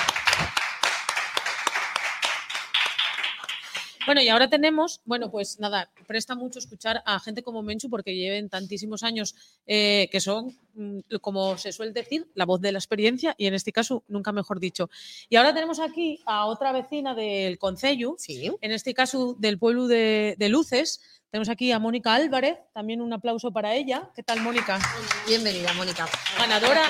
[4.09, 8.17] Bueno, y ahora tenemos, bueno, pues nada, presta mucho escuchar a gente como Menchu porque
[8.17, 9.35] lleven tantísimos años
[9.67, 13.53] eh, que son, mm, como se suele decir, la voz de la experiencia y en
[13.53, 14.89] este caso, nunca mejor dicho.
[15.29, 18.51] Y ahora tenemos aquí a otra vecina del Concello, Sí.
[18.63, 21.03] en este caso del pueblo de, de Luces.
[21.31, 24.09] Tenemos aquí a Mónica Álvarez, también un aplauso para ella.
[24.17, 24.79] ¿Qué tal, Mónica?
[25.27, 26.09] Bienvenida, Mónica.
[26.39, 26.85] Ganadora.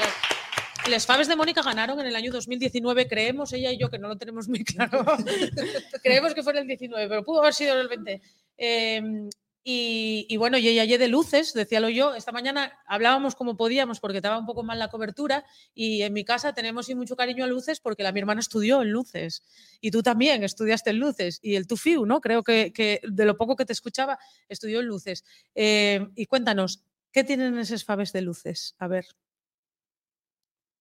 [0.88, 4.08] Les Faves de Mónica ganaron en el año 2019, creemos ella y yo, que no
[4.08, 5.04] lo tenemos muy claro.
[6.02, 8.22] creemos que fue en el 19, pero pudo haber sido en el 20.
[8.56, 9.28] Eh,
[9.70, 14.00] y, y bueno, y ella y de luces, decíalo yo, esta mañana hablábamos como podíamos
[14.00, 17.44] porque estaba un poco mal la cobertura y en mi casa tenemos y mucho cariño
[17.44, 19.42] a luces porque la mi hermana estudió en luces
[19.82, 22.22] y tú también estudiaste en luces y el Tufiu, ¿no?
[22.22, 24.18] Creo que, que de lo poco que te escuchaba
[24.48, 25.22] estudió en luces.
[25.54, 26.82] Eh, y cuéntanos,
[27.12, 28.74] ¿qué tienen esos faves de luces?
[28.78, 29.04] A ver.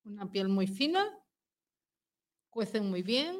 [0.07, 1.03] Una piel muy fina,
[2.49, 3.35] cuecen muy bien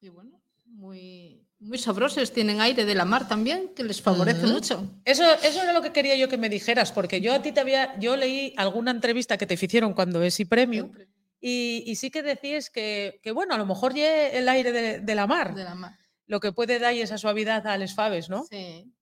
[0.00, 2.32] y bueno, muy, muy sabrosos.
[2.32, 4.86] Tienen aire de la mar también, que les favorece mucho.
[5.04, 7.60] Eso, eso era lo que quería yo que me dijeras, porque yo a ti te
[7.60, 10.92] había, yo leí alguna entrevista que te hicieron cuando es y premio,
[11.40, 15.00] y, y sí que decías que, que, bueno, a lo mejor lle el aire de,
[15.00, 15.98] de la mar, De la mar.
[16.26, 18.44] lo que puede dar esa suavidad a les faves, ¿no?
[18.44, 18.92] Sí.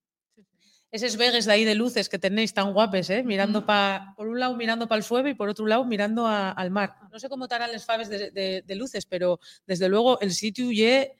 [0.91, 3.22] Esos vegues de ahí de luces que tenéis tan guapes, ¿eh?
[3.22, 6.51] Mirando pa, por un lado mirando para el sueve y por otro lado mirando a-
[6.53, 6.97] al mar.
[7.12, 10.70] No sé cómo estarán les faves de, de- de luces, pero desde luego el sitio
[10.72, 11.14] ye,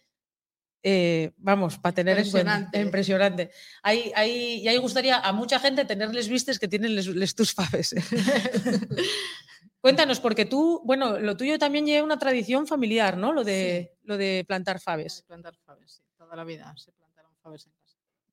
[0.83, 2.25] eh, vamos, para tener en.
[2.25, 2.81] Impresionante.
[2.81, 3.51] Impresionante.
[3.83, 7.53] Ahí, ahí, y ahí gustaría a mucha gente tenerles vistes que tienen les, les tus
[7.53, 7.93] faves.
[7.93, 8.03] ¿eh?
[9.81, 13.33] Cuéntanos, porque tú, bueno, lo tuyo también lleva una tradición familiar, ¿no?
[13.33, 15.19] Lo de, lo de plantar faves.
[15.19, 16.03] De plantar faves, sí.
[16.17, 17.73] Toda la vida se plantaron faves en.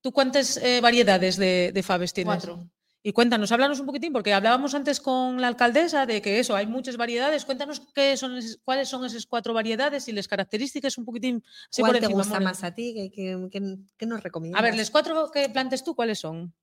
[0.06, 2.36] ¿Tú cuántas eh, variedades de, de faves tienes?
[2.36, 2.70] Cuatro.
[3.02, 6.68] Y cuéntanos, háblanos un poquitín, porque hablábamos antes con la alcaldesa de que eso, hay
[6.68, 7.44] muchas variedades.
[7.44, 11.90] Cuéntanos qué son cuáles son esas cuatro variedades y las características un poquitín así por
[11.90, 12.94] ¿Cuál te gusta más a ti?
[12.94, 14.60] ¿Qué, qué- qué- qué nos recomiendas?
[14.60, 16.54] A ver, los cuatro que plantes tú, ¿cuáles son?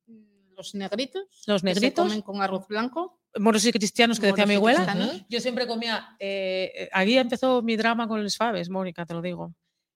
[0.56, 1.24] Los negritos.
[1.48, 2.04] Los que se negritos.
[2.04, 3.18] comen con arroz blanco.
[3.40, 4.94] Moros y cristianos que decía mi abuela.
[5.28, 9.20] Yo siempre comía, eh, eh, aquí empezó mi drama con los faves, Mónica, te lo
[9.20, 9.52] digo.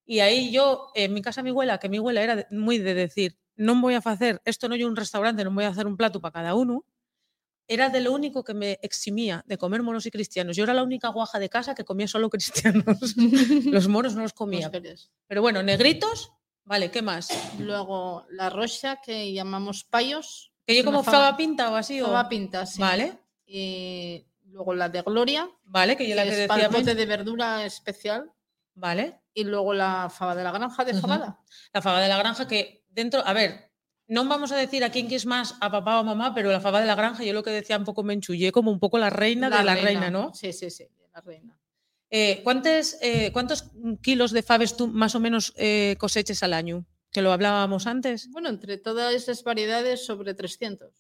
[0.07, 3.37] Y ahí yo, en mi casa mi abuela, que mi abuela era muy de decir,
[3.57, 6.21] no voy a hacer, esto no es un restaurante, no voy a hacer un plato
[6.21, 6.85] para cada uno,
[7.69, 10.57] era de lo único que me eximía de comer moros y cristianos.
[10.57, 12.85] Yo era la única guaja de casa que comía solo cristianos.
[13.67, 14.71] los moros no los comía.
[14.73, 15.11] Los.
[15.27, 16.31] Pero bueno, negritos,
[16.65, 17.29] vale, ¿qué más?
[17.59, 20.53] Luego la rocha que llamamos payos.
[20.65, 22.01] ¿Que yo como una fava pinta o así?
[22.01, 22.81] o- fava pinta, sí.
[22.81, 26.69] Vale, Y luego la de Gloria, vale, que yo la que que es decía.
[26.69, 28.31] palpote de verdura especial.
[28.75, 29.19] Vale.
[29.37, 31.39] Y luego la fava de la granja de fabada.
[31.75, 33.71] La fava de la granja que dentro, a ver,
[34.09, 36.51] no vamos a decir a quién que es más, a papá o a mamá, pero
[36.51, 38.81] la fava de la granja, yo lo que decía un poco me enchullé como un
[38.81, 40.33] poco la reina de la reina, ¿no?
[40.33, 41.55] Sí, sí, sí, la reina.
[42.09, 43.67] Eh, ¿cuántos, eh, ¿Cuántos
[44.01, 46.87] kilos de faves tú más o menos eh, coseches al año?
[47.13, 48.31] Que lo hablábamos antes.
[48.31, 50.95] Bueno, entre todas esas variedades, sobre 300.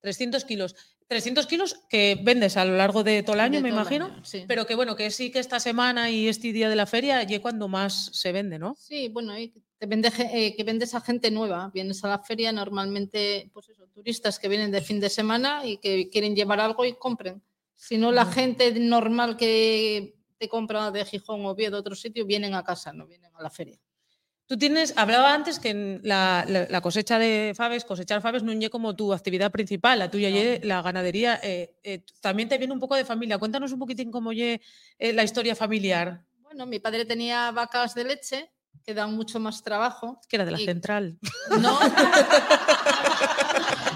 [0.00, 0.74] 300 kilos.
[1.08, 4.06] 300 kilos que vendes a lo largo de todo el año, De me imagino.
[4.06, 4.44] año, sí.
[4.48, 7.38] Pero que bueno, que sí que esta semana y este día de la feria y
[7.40, 8.74] cuando más se vende, ¿no?
[8.78, 11.70] Sí, bueno, y te vende, eh, que vendes a gente nueva.
[11.74, 15.78] Vienes a la feria normalmente, pues eso, turistas que vienen de fin de semana y
[15.78, 17.42] que quieren llevar algo y compren.
[17.74, 22.54] Si no, la gente normal que te compra de Gijón o de otro sitio, vienen
[22.54, 23.78] a casa, no vienen a la feria.
[24.46, 28.52] Tú tienes, hablaba antes que en la, la- la cosecha de faves, cosechar faves no
[28.52, 31.40] es como tu actividad principal, la tuya ye la ganadería.
[31.42, 33.38] eh, eh, también te viene un poco de familia.
[33.38, 34.60] Cuéntanos un poquitín cómo ye
[34.98, 38.50] eh, la historia familiar, Bueno, mi padre tenía vacas de leche
[38.84, 40.20] que dan mucho más trabajo.
[40.28, 41.18] que era de la Y- central.
[41.60, 41.78] No.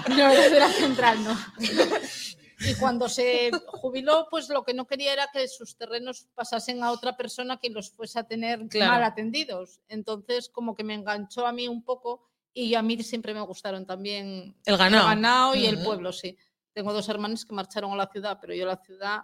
[0.09, 1.37] no era de la central, no.
[2.59, 6.91] Y cuando se jubiló, pues lo que no quería era que sus terrenos pasasen a
[6.91, 8.93] otra persona que los fuese a tener Claro.
[8.93, 9.79] mal atendidos.
[9.87, 13.85] Entonces, como que me enganchó a mí un poco y a mí siempre me gustaron
[13.85, 15.03] también El ganado.
[15.03, 16.35] el ganado y el pueblo, sí.
[16.73, 19.21] Tengo dos hermanos que marcharon a la ciudad, pero yo a la ciudad,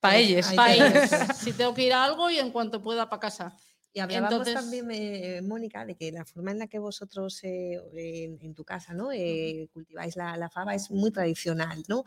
[0.00, 0.46] Pa' ellos.
[0.48, 1.10] Ahí pa' te- ellos.
[1.38, 3.56] Si tengo que ir a algo y en cuanto pueda para casa.
[3.96, 7.80] Y hablábamos Entonces- también, eh, Mónica, de que la forma en la que vosotros eh,
[7.94, 9.12] en, en tu casa ¿no?
[9.12, 12.04] Eh, cultiváis la, la fava es muy tradicional, ¿no?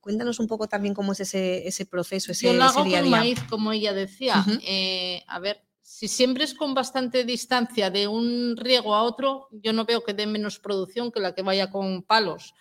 [0.00, 2.98] Cuéntanos un poco también cómo es ese, ese proceso, ese, Yo lo ese hago día
[3.00, 3.18] con día.
[3.18, 4.44] maíz, como ella decía.
[5.28, 9.84] A ver, si siempre es con bastante distancia de un riego a otro, yo no
[9.84, 12.54] veo que dé menos producción que la que vaya con palos.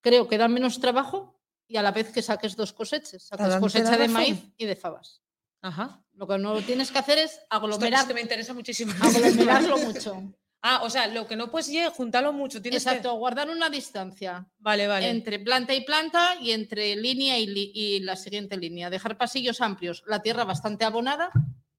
[0.00, 1.38] Creo que da menos trabajo
[1.68, 3.22] y a la vez que saques dos cosechas.
[3.24, 5.20] Sacas Dándote cosecha de maíz y de fabas.
[5.62, 6.02] Ajá.
[6.20, 8.92] Lo que no tienes que hacer es aglomerar, es que me interesa muchísimo.
[9.00, 10.22] aglomerarlo mucho.
[10.60, 12.60] Ah, o sea, lo que no puedes es juntarlo mucho.
[12.60, 15.08] Tienes que- Exacto, guardar una distancia Vale, vale.
[15.08, 18.90] entre planta y planta y entre línea y, li- y la siguiente línea.
[18.90, 21.30] Dejar pasillos amplios, la tierra bastante abonada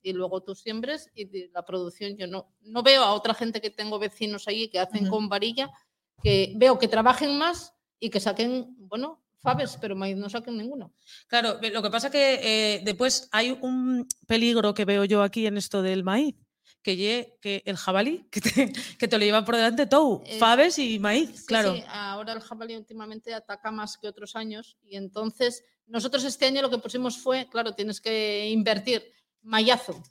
[0.02, 2.18] y luego tú siembres y la producción.
[2.18, 5.70] Yo no, no veo a otra gente que tengo vecinos allí que hacen con varilla,
[6.24, 10.94] que veo que trabajen más y que saquen, bueno, faves, pero maíz no saquen ninguno.
[11.28, 12.40] Claro, lo que pasa que
[12.76, 16.36] eh, después hay un peligro que veo yo aquí en esto del maíz,
[16.84, 21.00] que, el jabalí, que te, que te lo lleva por delante todo, Es- faves y
[21.00, 21.76] maíz, Sí, claro.
[21.76, 26.62] sí, ahora el jabalí últimamente ataca más que otros años y entonces nosotros este año
[26.62, 29.04] lo que pusimos fue, claro, tienes que invertir
[29.42, 30.02] mayazo.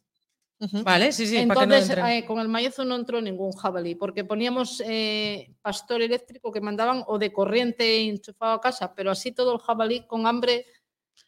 [0.60, 0.82] Ujú.
[0.84, 3.94] Vale, sí, sí, para que no Entonces, eh, con el mayazo no entró ningún jabalí,
[3.94, 9.32] porque poníamos eh, pastor eléctrico que mandaban o de corriente enchufado a casa, pero así
[9.32, 10.66] todo el jabalí con hambre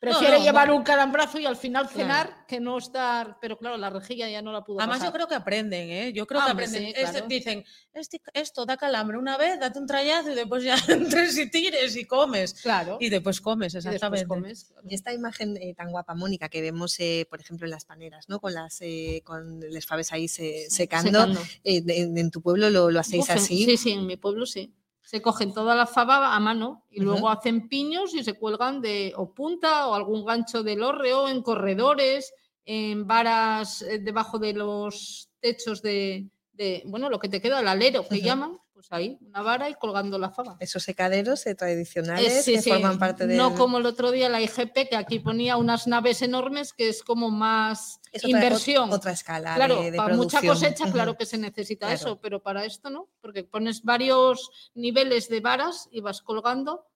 [0.02, 0.78] prefiere no, llevar bueno.
[0.80, 1.96] un calambrazo y al final Claro.
[1.96, 3.38] cenar que no estar.
[3.40, 6.12] Pero claro, la rejilla ya no la pudo Además, yo creo que aprenden, ¿eh?
[6.12, 6.92] Yo creo que Ah, hombre, aprenden.
[7.14, 11.38] sí, dicen, "Este- esto da calambre una vez, date un trayazo y después ya entres
[11.38, 12.54] y tires y comes.
[12.54, 12.98] Claro.
[13.00, 14.26] Y después comes, y después exactamente.
[14.26, 14.64] comes.
[14.64, 14.82] claro.
[14.90, 18.28] Y esta imagen eh, tan guapa, Mónica, que vemos, eh, por ejemplo, en las paneras,
[18.28, 18.40] ¿no?
[18.40, 21.10] Con las eh, con les faves ahí se- secando.
[21.20, 21.40] Secando.
[21.62, 23.64] eh, de- en tu pueblo lo, lo hacéis así.
[23.64, 24.74] Sí, sí, en mi pueblo sí.
[25.02, 29.12] Se cogen toda la fava a mano y luego hacen piños y se cuelgan de
[29.16, 32.32] o punta o algún gancho del hórreo en corredores,
[32.64, 37.68] en varas eh, debajo de los techos de, de, bueno, lo que te queda, el
[37.68, 40.56] alero que llaman, pues ahí, una vara y colgando la fava.
[40.58, 43.36] Esos secaderos eh, Eh, tradicionales sí, que sí, forman parte de.
[43.36, 47.02] No como el otro día la IGP, que aquí ponía unas naves enormes que es
[47.04, 48.92] como más inversión.
[48.92, 51.94] Otra escala Claro, de, de para mucha cosecha, claro que se necesita Claro.
[52.00, 56.86] eso, pero para esto no, porque pones varios niveles de varas y vas colgando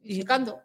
[0.00, 0.60] y secando.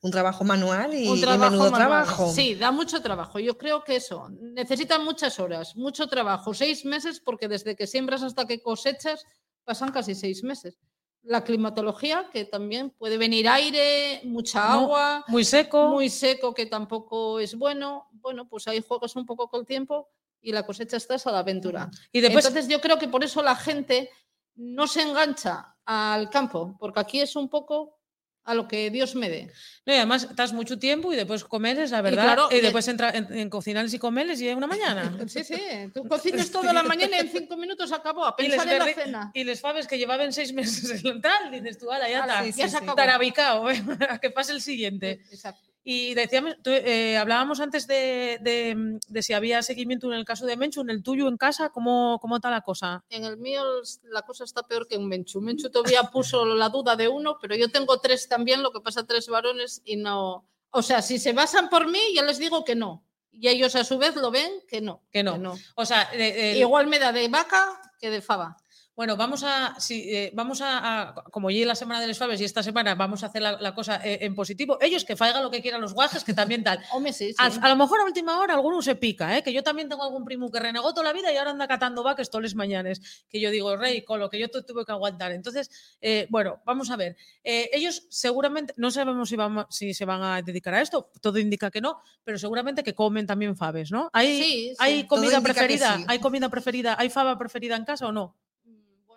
[0.00, 1.88] Un trabajo manual y, Un trabajo menudo manual.
[2.04, 2.32] trabajo.
[2.32, 3.38] Sí, da mucho trabajo.
[3.38, 8.22] Yo creo que eso necesitan muchas horas, mucho trabajo, seis meses, porque desde que siembras
[8.24, 9.24] hasta que cosechas
[9.64, 10.78] pasan casi seis meses.
[11.24, 15.88] La climatología, que también puede venir aire, mucha No, agua, Muy seco.
[15.88, 18.08] muy seco que tampoco es bueno.
[18.12, 20.08] Bueno, pues ahí juegas un poco con el tiempo
[20.40, 21.88] y la cosecha estás a la aventura.
[22.10, 24.10] y después, Entonces yo creo que por eso la gente
[24.56, 28.00] no se engancha al campo, porque aquí es un poco
[28.44, 29.52] a lo que Dios me dé.
[29.86, 32.24] no, y además estás mucho tiempo y después comes, la verdad.
[32.24, 35.16] claro, y y- después entra en, en cocinarles y comerles y es una mañana.
[35.28, 35.56] Sí, sí,
[35.94, 39.30] tú cocinas toda la mañana y en cinco minutos acabó, a pensar en la cena.
[39.34, 42.44] y les faves que llevaban seis meses en tal, dices tú, ala, ya está.
[42.46, 42.94] ya se acabó.
[42.96, 43.82] Tarabicao, ¿eh?
[44.20, 45.22] que pase el siguiente.
[45.30, 45.71] Exacto.
[45.84, 50.46] Y decíamos, tú, eh, hablábamos antes de, de, de si había seguimiento en el caso
[50.46, 53.04] de Menchu, en el tuyo en casa, ¿cómo, cómo está la cosa?
[53.10, 53.64] En el mío
[54.04, 55.40] la cosa está peor que en Menchu.
[55.40, 59.06] Menchu todavía puso la duda de uno, pero yo tengo tres también, lo que pasa
[59.06, 60.46] tres varones y no.
[60.70, 63.04] O sea, si se basan por mí, ya les digo que no.
[63.32, 65.02] Y ellos a su vez lo ven que no.
[65.10, 65.56] Que no.
[65.74, 68.56] O sea, eh, eh, Igual me da de vaca que de fava.
[68.94, 72.44] Bueno, vamos a, eh, vamos a, a- como llegue la semana de los faves y
[72.44, 74.76] esta semana vamos a hacer la, la cosa eh, en positivo.
[74.82, 76.78] Ellos que faigan lo que quieran los guajes, que también tal.
[76.92, 77.36] Hombre, sí, sí.
[77.38, 79.42] A, a lo mejor a última hora alguno se pica, ¿eh?
[79.42, 82.02] que yo también tengo algún primo que renegó toda la vida y ahora anda catando
[82.02, 83.24] vaques todos los mañanes.
[83.30, 85.32] Que yo digo, rey, con lo que yo tu- tuve que aguantar.
[85.32, 85.70] Entonces,
[86.00, 87.16] eh, bueno, vamos a ver.
[87.42, 91.70] Ellos seguramente, no sabemos si, van, si se van a dedicar a esto, todo indica
[91.70, 94.10] que no, pero seguramente que comen también faves, ¿no?
[94.12, 94.76] ¿Hay, Sí, sí.
[94.78, 95.98] ¿hay Todo comida preferida?
[96.08, 96.94] ¿Hay comida preferida?
[96.98, 98.36] ¿Hay fava preferida en casa o no?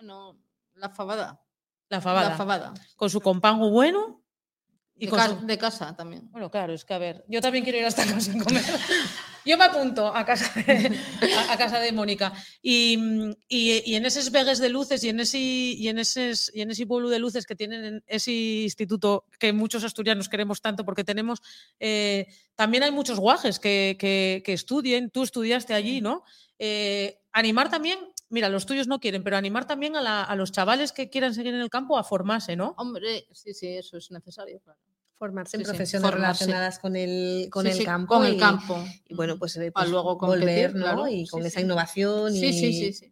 [0.05, 0.37] Bueno,
[0.75, 1.41] la fabada.
[1.89, 2.29] La fabada.
[2.29, 2.73] La fabada.
[2.95, 4.21] Con su compango bueno
[4.95, 6.29] y de, con ca- su- de casa también.
[6.31, 8.63] Bueno, claro, es que a ver, yo también quiero ir hasta casa a comer.
[9.47, 10.97] Yo me apunto a casa de,
[11.47, 12.33] a, a casa de Mónica.
[12.63, 12.97] Y,
[13.47, 16.71] y- y en esos vegues de luces y en ese, y en eses, y en
[16.71, 21.03] ese pueblo de luces que tienen en ese instituto que muchos asturianos queremos tanto porque
[21.03, 21.43] tenemos,
[21.79, 22.25] eh,
[22.55, 25.11] también hay muchos guajes que, que- que estudien.
[25.11, 26.23] Tú estudiaste allí, ¿no?
[26.57, 27.99] Eh, animar también,
[28.29, 31.33] mira, los tuyos no quieren, pero animar también a, la- a los chavales que quieran
[31.33, 32.73] seguir en el campo a formarse, ¿no?
[32.77, 34.59] Hombre, sí, sí, eso es necesario.
[34.61, 34.79] Claro.
[35.17, 36.43] Formarse en Sí, sí, profesiones formarse.
[36.45, 38.15] relacionadas con el, con Sí, el sí, campo.
[38.15, 38.83] Con el y- campo.
[39.07, 40.81] Y bueno, pues, eh, Para pues luego competir, volver, ¿no?
[40.83, 41.07] claro.
[41.07, 41.65] Y con Sí, esa sí.
[41.65, 42.33] innovación.
[42.33, 42.53] Sí, y...
[42.53, 43.11] sí, sí, sí.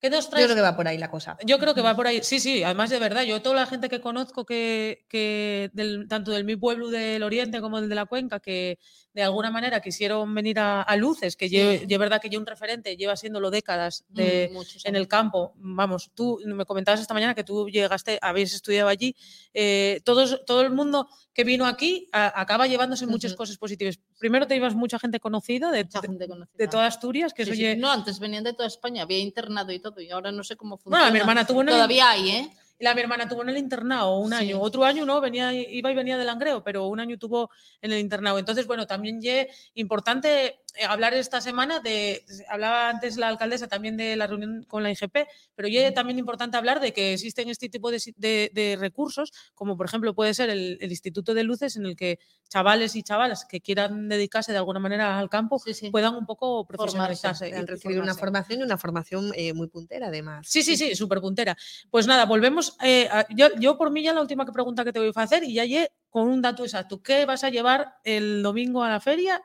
[0.00, 0.46] ¿Qué nos Yo traes?
[0.46, 1.36] creo que va por ahí la cosa.
[1.46, 2.20] Yo creo que va por ahí.
[2.24, 6.32] Sí, sí, además de verdad, yo toda la gente que conozco que, que del- tanto
[6.32, 8.78] del mi pueblo del Oriente como del de la Cuenca, que
[9.14, 12.96] de alguna manera quisieron venir a, a Luces, que es verdad que lleva un referente,
[12.96, 15.52] lleva siéndolo décadas de, Mm, muchos en el campo.
[15.56, 19.14] Vamos, tú me comentabas esta mañana que tú llegaste, habéis estudiado allí.
[19.54, 23.98] eh, todos, todo el mundo que vino aquí a- acaba llevándose muchas cosas positivas.
[24.18, 26.54] Primero te ibas mucha gente conocida de, Mucha de- gente conocida.
[26.56, 27.62] de toda Asturias, que Sí, eso sí.
[27.64, 30.56] lle- No, antes venían de toda España, había internado y todo, y ahora no sé
[30.56, 30.98] cómo funciona.
[31.04, 32.50] Bueno, mi hermana tuvo una- Todavía hay, ¿eh?
[32.82, 34.34] La mi hermana tuvo en el internado un Sí.
[34.34, 34.60] año.
[34.60, 37.48] Otro año no, venía, iba y venía del Langreo, pero un año tuvo
[37.80, 38.40] en el internado.
[38.40, 44.16] Entonces, bueno, también ye importante hablar esta semana de, hablaba antes la alcaldesa también de
[44.16, 47.90] la reunión con la IGP, pero ye también importante hablar de que existen este tipo
[47.90, 51.86] de, de- de recursos, como por ejemplo puede ser el, el Instituto de Luces, en
[51.86, 52.18] el que
[52.48, 55.90] chavales y chavalas que quieran dedicarse de alguna manera al campo Sí, sí.
[55.90, 57.48] puedan un poco profesionalizarse.
[57.48, 60.46] y- recibido una formación y una formación eh, muy puntera, además.
[60.48, 61.56] Sí, sí, sí, súper puntera.
[61.90, 62.76] Pues nada, volvemos.
[62.82, 65.44] eh, a- yo, yo por mí ya la última pregunta que te voy a hacer
[65.44, 67.02] y ya llegué con un dato exacto.
[67.02, 69.42] ¿Qué vas a llevar el domingo a la feria?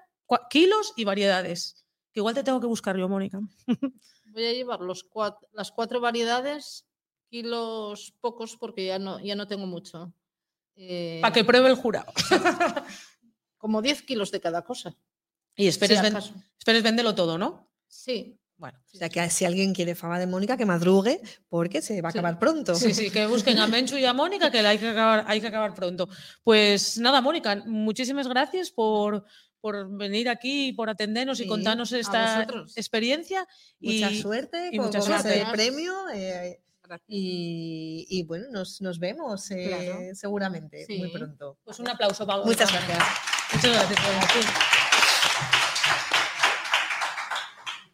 [0.49, 1.85] Kilos y variedades.
[2.11, 3.39] Que igual te tengo que buscar yo, Mónica.
[4.33, 5.05] Voy a llevar los
[5.53, 6.85] las cuatro variedades,
[7.29, 10.13] kilos pocos porque ya no, ya no tengo mucho.
[10.75, 12.11] Eh, Para que pruebe el jurado.
[13.57, 14.95] Como 10 kilos de cada cosa.
[15.55, 16.17] Y esperes, si ven-
[16.59, 17.67] esperes véndelo todo, ¿no?
[17.87, 18.39] Sí.
[18.57, 18.77] Bueno.
[18.93, 22.11] O sea, que si alguien quiere fama de Mónica, que madrugue, porque se va a
[22.11, 22.17] Sí.
[22.19, 22.75] acabar pronto.
[22.75, 25.41] Sí, sí, que busquen a Menchu y a Mónica, que la hay que acabar, hay
[25.41, 26.07] que acabar pronto.
[26.43, 29.25] Pues nada, Mónica, muchísimas gracias por,
[29.61, 32.43] por venir aquí, por atendernos y contarnos esta
[32.75, 33.47] experiencia.
[33.79, 35.45] Mucha y, suerte y con, mucha con suerte.
[35.51, 35.93] premio.
[36.13, 36.59] eh,
[37.07, 39.99] y, y bueno, nos, nos vemos eh, Claro.
[40.15, 41.57] seguramente muy pronto.
[41.65, 43.03] Pues un aplauso para Muchas gracias.
[43.53, 44.76] Muchas gracias por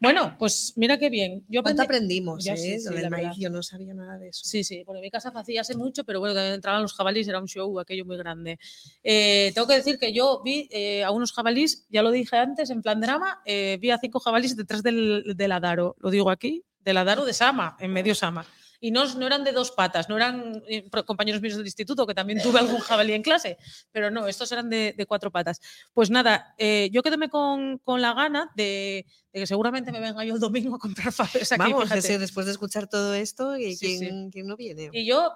[0.04, 1.46] Bueno, pues mira qué bien.
[1.48, 2.44] Yo ¿Cuánto aprendí- aprendimos?
[2.44, 2.58] Ya eh?
[2.58, 3.38] sí, Lo sí, del la maíz, verdad.
[3.40, 4.42] yo no sabía nada de eso.
[4.44, 7.40] Sí, sí, por mi casa hacía hace mucho, pero bueno, también entraban los jabalíes, era
[7.40, 8.60] un show aquello muy grande.
[9.02, 12.70] Eh, tengo que decir que yo vi eh, a unos jabalíes, ya lo dije antes,
[12.70, 16.66] en plan drama, eh, vi a cinco jabalíes detrás del, del Adaro, lo digo aquí,
[16.82, 18.46] del Adaro de Sama, en medio Sama.
[18.86, 22.14] Y no, no eran de dos patas, no eran eh, compañeros míos del instituto, que
[22.14, 23.58] también tuve algún jabalí en clase,
[23.94, 25.62] pero no, estos eran de, de cuatro patas.
[25.94, 30.26] Pues nada, eh, yo quedéme con, con la gana de, de que seguramente me venga
[30.26, 31.60] yo el domingo a comprar faves aquí.
[31.72, 34.90] Vamos, después de escuchar todo esto, ¿y Sí, ¿quién, quién no viene?
[34.92, 35.32] Y yo,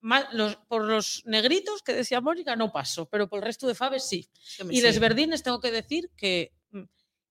[0.00, 3.74] ma- los- por los negritos que decía Mónica, no paso, pero por el resto de
[3.74, 4.28] faves sí.
[4.60, 4.86] Hombre, Y sí.
[4.86, 6.52] les verdines tengo que decir que.
[6.72, 6.82] mm,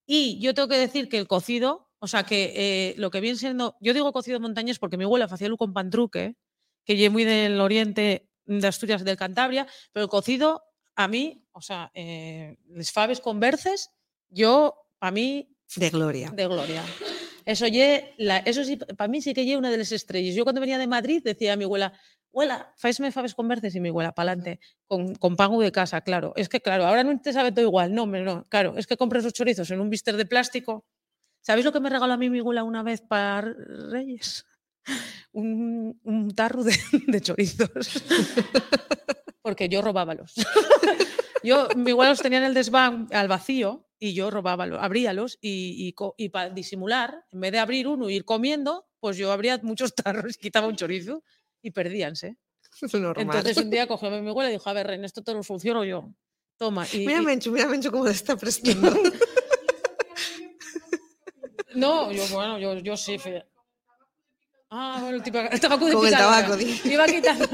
[0.07, 3.37] Y yo tengo que decir que el cocido, o sea, que eh, lo que viene
[3.37, 3.75] siendo.
[3.79, 6.35] Yo digo cocido montañés porque mi abuela hacía con pantruque,
[6.85, 10.63] que llevo muy del oriente de Asturias del Cantabria, pero el cocido,
[10.95, 13.91] a mí, o sea, eh, les faves con berces,
[14.29, 16.29] yo, para mí, De gloria.
[16.31, 16.83] de gloria.
[17.45, 20.35] Eso, ye, la, eso sí, para mí sí que lleva una de las estrellas.
[20.35, 21.93] Yo cuando venía de Madrid decía a mi abuela,
[22.33, 26.33] abuela, faesme faves con verdes y mi abuela, pa'lante, con, con pango de casa, claro.
[26.35, 27.93] Es que, claro, ahora no te sabe todo igual.
[27.93, 28.43] No, hombre, no.
[28.49, 30.85] Claro, es que compras los chorizos en un bister de plástico.
[31.45, 34.45] ¿Sabéis lo que me regaló a mí mi abuela una vez para Reyes?
[35.31, 36.73] Un, un tarro de,
[37.07, 38.03] de chorizos.
[39.41, 40.33] Porque yo robábalos.
[41.43, 45.87] Yo, mi abuela los tenía en el desván al vacío y yo robábalos, abríalos y,
[45.89, 49.59] y, y para disimular, en vez de abrir uno y ir comiendo, pues yo abría
[49.61, 51.23] muchos tarros y quitaba un chorizo
[51.61, 52.37] y perdíanse.
[52.81, 53.37] Es normal.
[53.37, 55.43] Entonces un día cogió a mi abuela y dijo, a ver, Ren, esto te lo
[55.43, 56.09] soluciono yo.
[56.57, 56.87] Toma.
[56.91, 58.89] Y, mira, y- Menchu, mira, Menchu, cómo le está prestando.
[61.75, 63.17] No, yo, bueno, yo, yo sí.
[63.17, 63.45] fe-
[64.69, 66.81] Ah, bueno, el, tipo- el tabaco de Con el tabaco, di.
[66.85, 67.47] Iba quitando.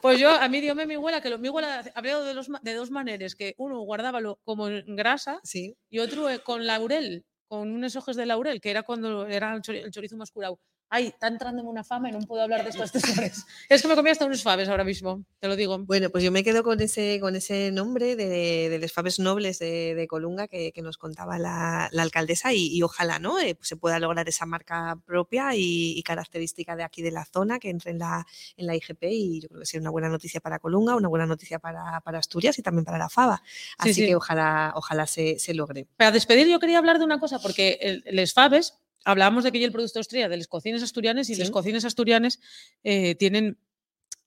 [0.00, 2.74] Pues yo, a mí diome mi abuela, que lo, mi abuela habría de, los de
[2.74, 5.76] dos maneras, que uno guardábalo como en grasa Sí.
[5.88, 9.90] y otro eh, con laurel, con unos ojos de laurel, que era cuando era el
[9.90, 10.58] chorizo más curado.
[10.90, 13.46] Ay, está entrándome una fama y no puedo hablar de estas tres horas.
[13.68, 15.78] Es que me comí hasta unos faves ahora mismo, te lo digo.
[15.78, 19.58] Bueno, pues yo me quedo con ese, con ese nombre de, de los Faves Nobles
[19.58, 23.40] de, de Colunga que, que nos contaba la, la alcaldesa y, y ojalá ¿no?
[23.40, 27.24] Eh, pues se pueda lograr esa marca propia y, y característica de aquí de la
[27.24, 28.26] zona que entre en la,
[28.56, 31.26] en la IGP y yo creo que sería una buena noticia para Colunga, una buena
[31.26, 33.42] noticia para, para Asturias y también para la Fava.
[33.44, 34.06] Sí, Así sí.
[34.06, 35.86] que ojalá, ojalá se, se logre.
[35.96, 39.60] Para despedir, yo quería hablar de una cosa, porque el, les faves, hablábamos de que
[39.60, 41.40] ya el producto estrella de los cocines asturianes y Sí.
[41.40, 42.40] los cocines asturianes
[42.82, 43.58] eh, tienen,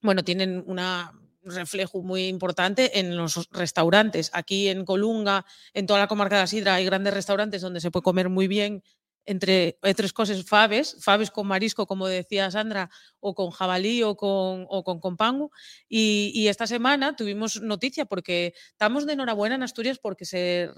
[0.02, 1.14] bueno, tienen una
[1.44, 4.30] reflejo muy importante en los restaurantes.
[4.34, 7.90] Aquí en Colunga, en toda la comarca de la Sidra, hay grandes restaurantes donde se
[7.90, 8.84] puede comer muy bien
[9.28, 14.66] entre otras cosas faves, faves con marisco, como decía Sandra, o con jabalí o con,
[14.70, 15.52] o con compango.
[15.88, 20.70] Y, y esta semana tuvimos noticia porque estamos de enhorabuena en Asturias porque se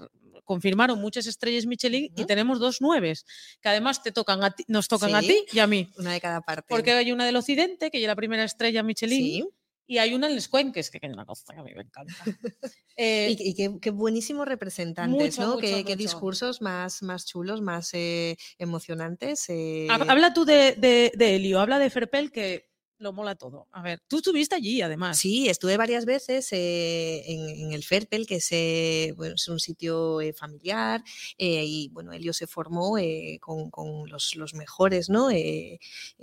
[0.44, 3.24] confirmaron muchas estrellas Michelin y tenemos dos nueves,
[3.60, 5.88] que además te tocan a ti- nos tocan a ti y a mí.
[5.96, 6.66] Una de cada parte.
[6.68, 9.48] Porque hay una del occidente, que es la primera estrella Michelin, Sí.
[9.90, 12.14] Y hay una en Les Cuenques, que es una cosa que a mí me encanta.
[12.96, 15.54] Eh, Y, y qué, qué buenísimos representantes, Mucho, ¿no?
[15.54, 19.48] mucho, qué, discursos más, más chulos, más eh, emocionantes.
[19.48, 22.69] eh, Hab- Habla tú de, de, de Helio, habla de Ferpel, que
[23.00, 23.66] lo mola todo.
[23.72, 25.18] A ver, tú estuviste allí además.
[25.18, 31.02] Sí, estuve varias veces eh, en, el Ferpel, que es, un sitio eh, familiar,
[31.38, 32.96] eh, y bueno, Helio se formó
[33.40, 35.28] con, los, mejores, ¿no?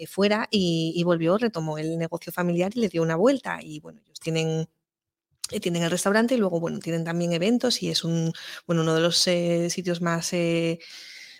[0.07, 3.59] Fuera y, volvió, retomó el negocio familiar y le dio una vuelta.
[3.61, 4.67] Y bueno, ellos tienen
[5.61, 8.33] tienen el restaurante y luego, bueno, tienen también eventos y es un,
[8.65, 10.79] bueno, uno de los eh, sitios más eh,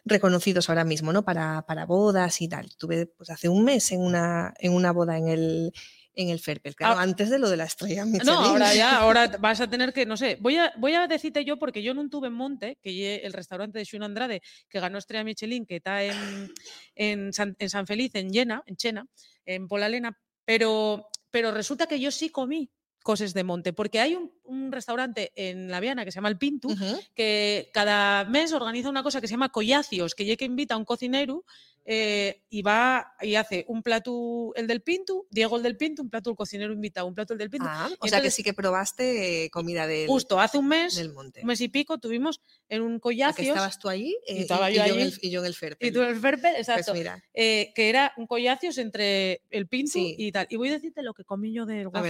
[0.10, 1.24] reconocidos ahora mismo, ¿no?
[1.24, 2.66] Para, para bodas y tal.
[2.66, 5.72] Estuve pues, hace un mes en una, en una boda en el,
[6.18, 7.03] en el Ferpel, claro, Ah.
[7.03, 8.34] antes de lo de la estrella Michelin.
[8.34, 11.45] No, ahora ya, ahora vas a tener que, no sé, voy a, voy a decirte
[11.45, 14.97] yo, porque yo no tuve en Monte, que el restaurante de Xun Andrade, que ganó
[14.97, 16.51] Estrella Michelin, que está en,
[16.95, 19.05] en, San, en San Feliz, en Llena, en Chena,
[19.45, 22.72] en Polalena, pero, pero resulta que yo sí comí
[23.08, 26.38] cosas de Monte, porque hay un, un restaurante en La Viana que se llama El
[26.38, 26.76] Pintu,
[27.16, 30.78] que cada mes organiza una cosa que se llama Collacios, que ya que invita a
[30.78, 31.45] un cocinero
[31.86, 36.10] eh, y va y hace un plato el del Pintu, Diego el del Pintu, un
[36.10, 37.66] plato el cocinero invitado, un plato el del Pintu.
[37.70, 41.14] Ah, o sea que sí que probaste eh, comida del, Justo hace un mes, del
[41.14, 41.39] monte.
[41.39, 44.41] un mes y pico, tuvimos en un ¿A que Collacios estabas tú allí y eh,
[44.41, 45.88] estaba yo en allí, el, y yo en el Ferpel.
[45.88, 49.68] y tú en el Ferpel, Pues exacto, mira, eh, que era un Collacios entre el
[49.68, 50.14] Pintu Sí.
[50.18, 50.45] y tal.
[50.49, 52.01] Y voy a decirte lo que comí yo del A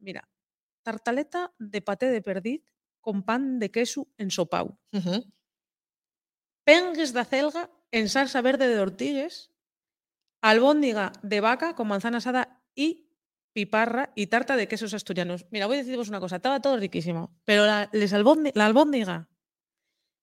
[0.00, 0.28] Mira,
[0.82, 2.62] tartaleta de paté de perdiz
[3.00, 4.78] con pan de queso ensopau.
[4.92, 5.24] ujú.
[6.64, 9.50] pengues de acelga en salsa verde de ortigues,
[10.40, 13.10] albóndiga de vaca con manzana asada y
[13.52, 15.46] piparra y tarta de quesos asturianos.
[15.50, 19.29] Mira, voy a deciros una cosa, estaba todo riquísimo, pero la, les la albóndiga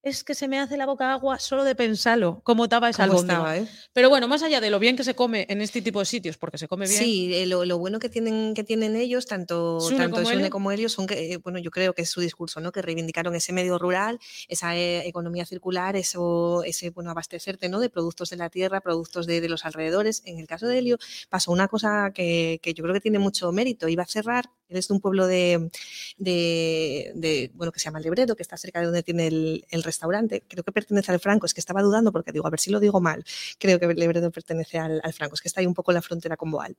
[0.03, 3.19] es que se me hace la boca agua solo de pensarlo, cómo estaba esa ¿Cómo
[3.19, 3.57] albóndiga.
[3.57, 3.67] eh?
[3.91, 6.37] Pero bueno, más allá de lo bien que se come en este tipo de sitios,
[6.37, 9.81] porque se come bien, Sí, eh, lo, lo bueno que tienen, que tienen ellos, tanto,
[9.81, 10.49] Sune tanto como Sune Helio.
[10.49, 12.71] como ellos, son que, eh, bueno, yo creo que es su discurso, ¿no?
[12.71, 17.79] Que reivindicaron ese medio rural, esa eh, economía circular, eso, ese, bueno, abastecerte, ¿no?
[17.79, 20.21] De productos de la tierra, productos de, de los alrededores.
[20.25, 20.97] En el caso de Helio
[21.29, 23.87] pasó una cosa que, que yo creo que tiene mucho mérito.
[23.89, 25.69] Iba a cerrar, él es de un pueblo de,
[26.17, 29.83] de, de, bueno, que se llama Lebredo, que está cerca de donde tiene el, el
[29.83, 30.43] restaurante.
[30.47, 32.79] Creo que pertenece al Franco, es que estaba dudando porque digo, a ver si lo
[32.79, 33.23] digo mal.
[33.59, 36.01] Creo que Lebredo pertenece al, al Franco, es que está ahí un poco en la
[36.01, 36.75] frontera con Boal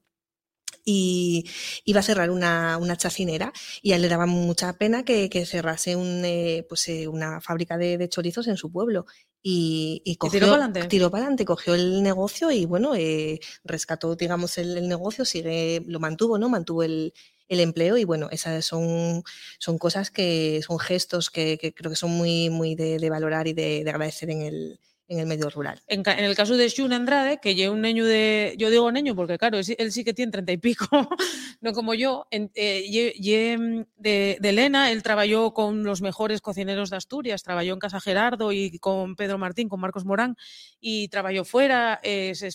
[0.88, 1.44] y
[1.84, 5.44] iba a cerrar una, una chacinera y a él le daba mucha pena que, que
[5.44, 9.04] cerrase un, eh, pues, eh, una fábrica de, de chorizos en su pueblo.
[9.42, 10.84] Y, y cogió, tiró pa'lante.
[10.86, 16.00] tiró pa'lante, cogió el negocio y bueno, eh, rescató, digamos, el, el negocio, sigue, lo
[16.00, 16.48] mantuvo, ¿no?
[16.48, 17.12] Mantuvo el,
[17.48, 19.22] el empleo y bueno, esas son,
[19.58, 23.46] son cosas que son gestos que, que creo que son muy, muy de, de valorar
[23.48, 25.80] y de, de agradecer en el, en el medio rural.
[25.86, 28.54] En, en el caso de Xun Andrade, que lleva un niño de.
[28.58, 30.86] Yo digo niño porque, claro, él sí- que tiene treinta y pico,
[31.62, 32.26] no como yo.
[32.30, 37.42] En, eh, lle- lle- de, de Elena, él trabajó con los mejores cocineros de Asturias,
[37.42, 40.36] trabajó en Casa Gerardo y con Pedro Martín, con Marcos Morán,
[40.78, 42.00] y trabajó fuera.
[42.02, 42.50] eh, se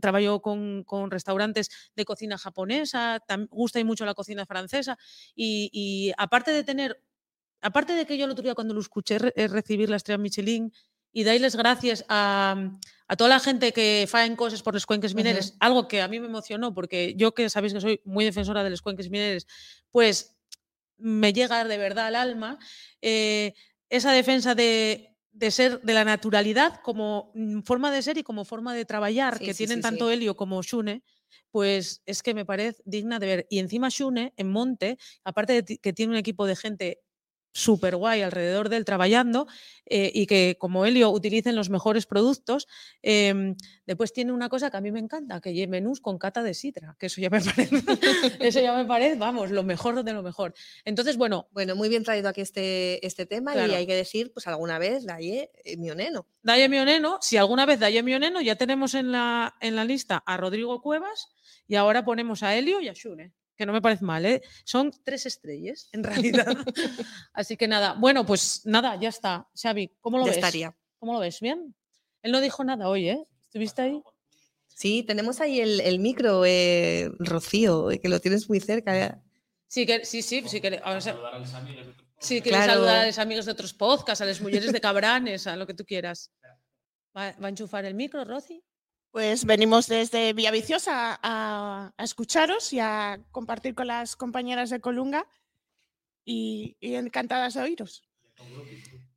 [0.00, 4.98] Trabajó con, con restaurantes de cocina japonesa, gusta mucho la cocina francesa.
[5.34, 7.02] Y, y aparte de tener,
[7.60, 10.18] aparte de que yo el otro día cuando lo escuché re- eh, recibir la estrella
[10.18, 10.72] Michelin,
[11.16, 12.56] y dailes gracias a,
[13.06, 16.18] a toda la gente que faen cosas por los cuenques mineres, algo que a mí
[16.18, 19.46] me emocionó, porque yo que sabéis que soy muy defensora de los cuenques mineres,
[19.92, 20.36] pues
[20.98, 22.58] me llega de verdad al alma
[23.00, 23.54] eh,
[23.90, 28.44] esa defensa de, de ser de la naturalidad como mm, forma de ser y como
[28.44, 30.10] forma de trabajar Sí, que sí, tienen sí, tanto.
[30.10, 31.02] Helio como Shune,
[31.50, 33.46] pues es que me parece digna de ver.
[33.50, 37.00] Y encima Shune, en Monte, aparte de que tiene un equipo de gente
[37.54, 39.46] súper guay alrededor de él trabajando
[39.86, 42.66] eh, y que como Helio utilicen los mejores productos,
[43.00, 43.54] em,
[43.86, 46.52] después tiene una cosa que a mí me encanta, que lleve menús con cata de
[46.52, 47.82] sidra, que eso ya me parece,
[48.40, 50.52] eso ya me parece, vamos, lo mejor de lo mejor.
[50.84, 53.72] Entonces, bueno, Bueno, muy bien traído aquí este, este tema Claro.
[53.72, 56.26] y hay que decir, pues alguna vez, Daye, eh, Mioneno.
[56.42, 60.36] Daye Mioneno, si alguna vez Daye Mioneno, ya tenemos en la, en la lista a
[60.36, 61.28] Rodrigo Cuevas
[61.68, 64.42] y ahora ponemos a Helio y a Shune, que no me parece mal, ¿eh?
[64.64, 66.46] Son tres estrellas, en realidad.
[67.32, 69.48] Así que nada, bueno, pues nada, ya está.
[69.60, 70.36] Xavi, ¿cómo lo Ya ves?
[70.38, 70.76] estaría.
[70.98, 71.40] ¿Cómo lo ves?
[71.40, 71.74] ¿Bien?
[72.22, 73.24] Él no dijo nada hoy, ¿eh?
[73.42, 74.02] ¿Estuviste ahí?
[74.68, 79.22] Sí, tenemos ahí el, el micro, eh, Rocío, eh, que lo tienes muy cerca.
[79.68, 81.16] Sí, que, sí, sí, sí, que, o sea,
[82.18, 82.72] sí, que Claro.
[82.72, 85.74] saludar a los amigos de otros podcasts, a las mujeres de Cabranes, a lo que
[85.74, 86.32] tú quieras.
[87.16, 88.64] ¿Va, va a enchufar el micro, Rosy?
[89.14, 95.24] Pues venimos desde Villaviciosa a, a escucharos y a compartir con las compañeras de Colunga
[96.24, 98.02] y, y encantadas de oíros.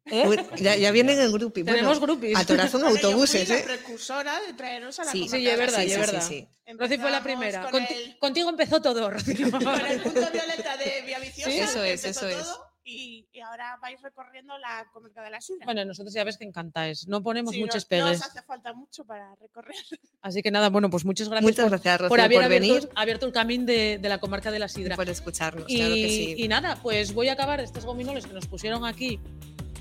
[0.06, 1.60] Uy, Ya, ya vienen en grupo.
[1.60, 2.38] y bueno, Tenemos grupis.
[2.38, 3.64] a torazón Bueno, yo autobuses, fui la ¿eh?
[3.66, 6.22] precursora de traeros a la Sí, sí, es verdad, la es verdad.
[6.22, 6.48] sí.
[6.78, 7.62] Rosy fue la primera.
[7.64, 9.50] con Conti- el- Contigo empezó todo, Rocío.
[9.50, 11.50] con el punto violeta de Villaviciosa.
[11.52, 12.46] Sí, eso es, eso es.
[12.90, 15.66] Y, y ahora vais recorriendo la comarca de la Sidra.
[15.66, 17.06] Bueno, nosotros ya ves que encantáis.
[17.06, 18.22] No ponemos Sí, no- muchos no, pegues.
[18.22, 19.76] os hace falta mucho para recorrer.
[20.22, 22.68] Así que nada, bueno, pues muchas gracias, Muchas por, gracias, Rocío, por haber por abierto,
[22.74, 24.96] venir abierto el camino de, de la comarca de la y Sidra.
[24.96, 25.66] por escucharnos.
[25.68, 26.36] Y, claro que sí.
[26.38, 29.20] y nada, pues voy a acabar estos gominoles que nos pusieron aquí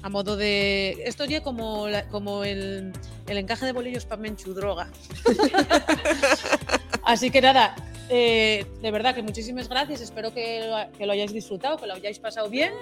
[0.03, 1.01] a modo de.
[1.05, 2.93] Esto ya como, la- como el,
[3.29, 4.91] el encaje de bolillos para Menchu, droga.
[7.05, 7.75] Así que nada,
[8.09, 10.01] eh, de verdad que muchísimas gracias.
[10.01, 12.73] Espero que lo, que lo hayáis disfrutado, que lo hayáis pasado bien.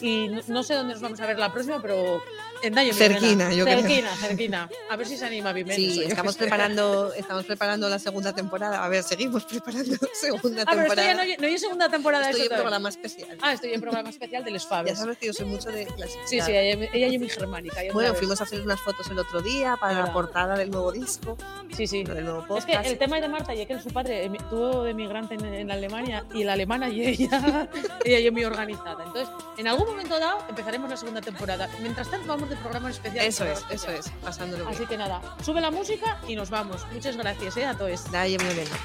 [0.00, 2.20] Y no, no sé dónde nos vamos a ver la próxima, pero
[2.62, 2.92] en Dayo.
[2.92, 3.80] mi Cerquina, yo creo.
[3.80, 4.70] Cerquina, cerquina.
[4.90, 5.74] A ver si se anima Bimen.
[5.76, 8.84] Sí, estamos preparando, estamos preparando la segunda temporada.
[8.84, 11.24] A ver, seguimos preparando segunda Ah, pero esto temporada.
[11.26, 12.24] ya no, hay- segunda temporada.
[12.30, 12.62] Estoy en todavía.
[12.64, 13.38] programa especial.
[13.40, 14.92] Ah, estoy en programa especial de Les Faves.
[14.92, 16.46] Ya sabes que yo soy mucho de Sí, clasificar.
[16.46, 17.80] sí, ella, ella y mi germánica.
[17.92, 18.18] Bueno, sabes.
[18.18, 21.36] fuimos a hacer unas fotos el otro día para la portada del nuevo disco,
[21.76, 22.04] Sí, sí.
[22.04, 22.82] del nuevo Es podcast.
[22.84, 24.42] que el tema de Marta, ya que su padre emi-
[24.82, 27.68] de migrante en, en Alemania y la alemana y ella,
[28.04, 29.04] ella y muy organizada.
[29.04, 31.68] Entonces, en algún momento dado empezaremos la segunda temporada.
[31.80, 33.26] Mientras tanto, vamos de programa especial.
[33.26, 34.76] Eso es, eso es, pasándolo bien.
[34.76, 36.86] Así que nada, sube la música y nos vamos.
[36.92, 38.10] Muchas gracias eh, a todos.
[38.10, 38.76] Dale, Melena.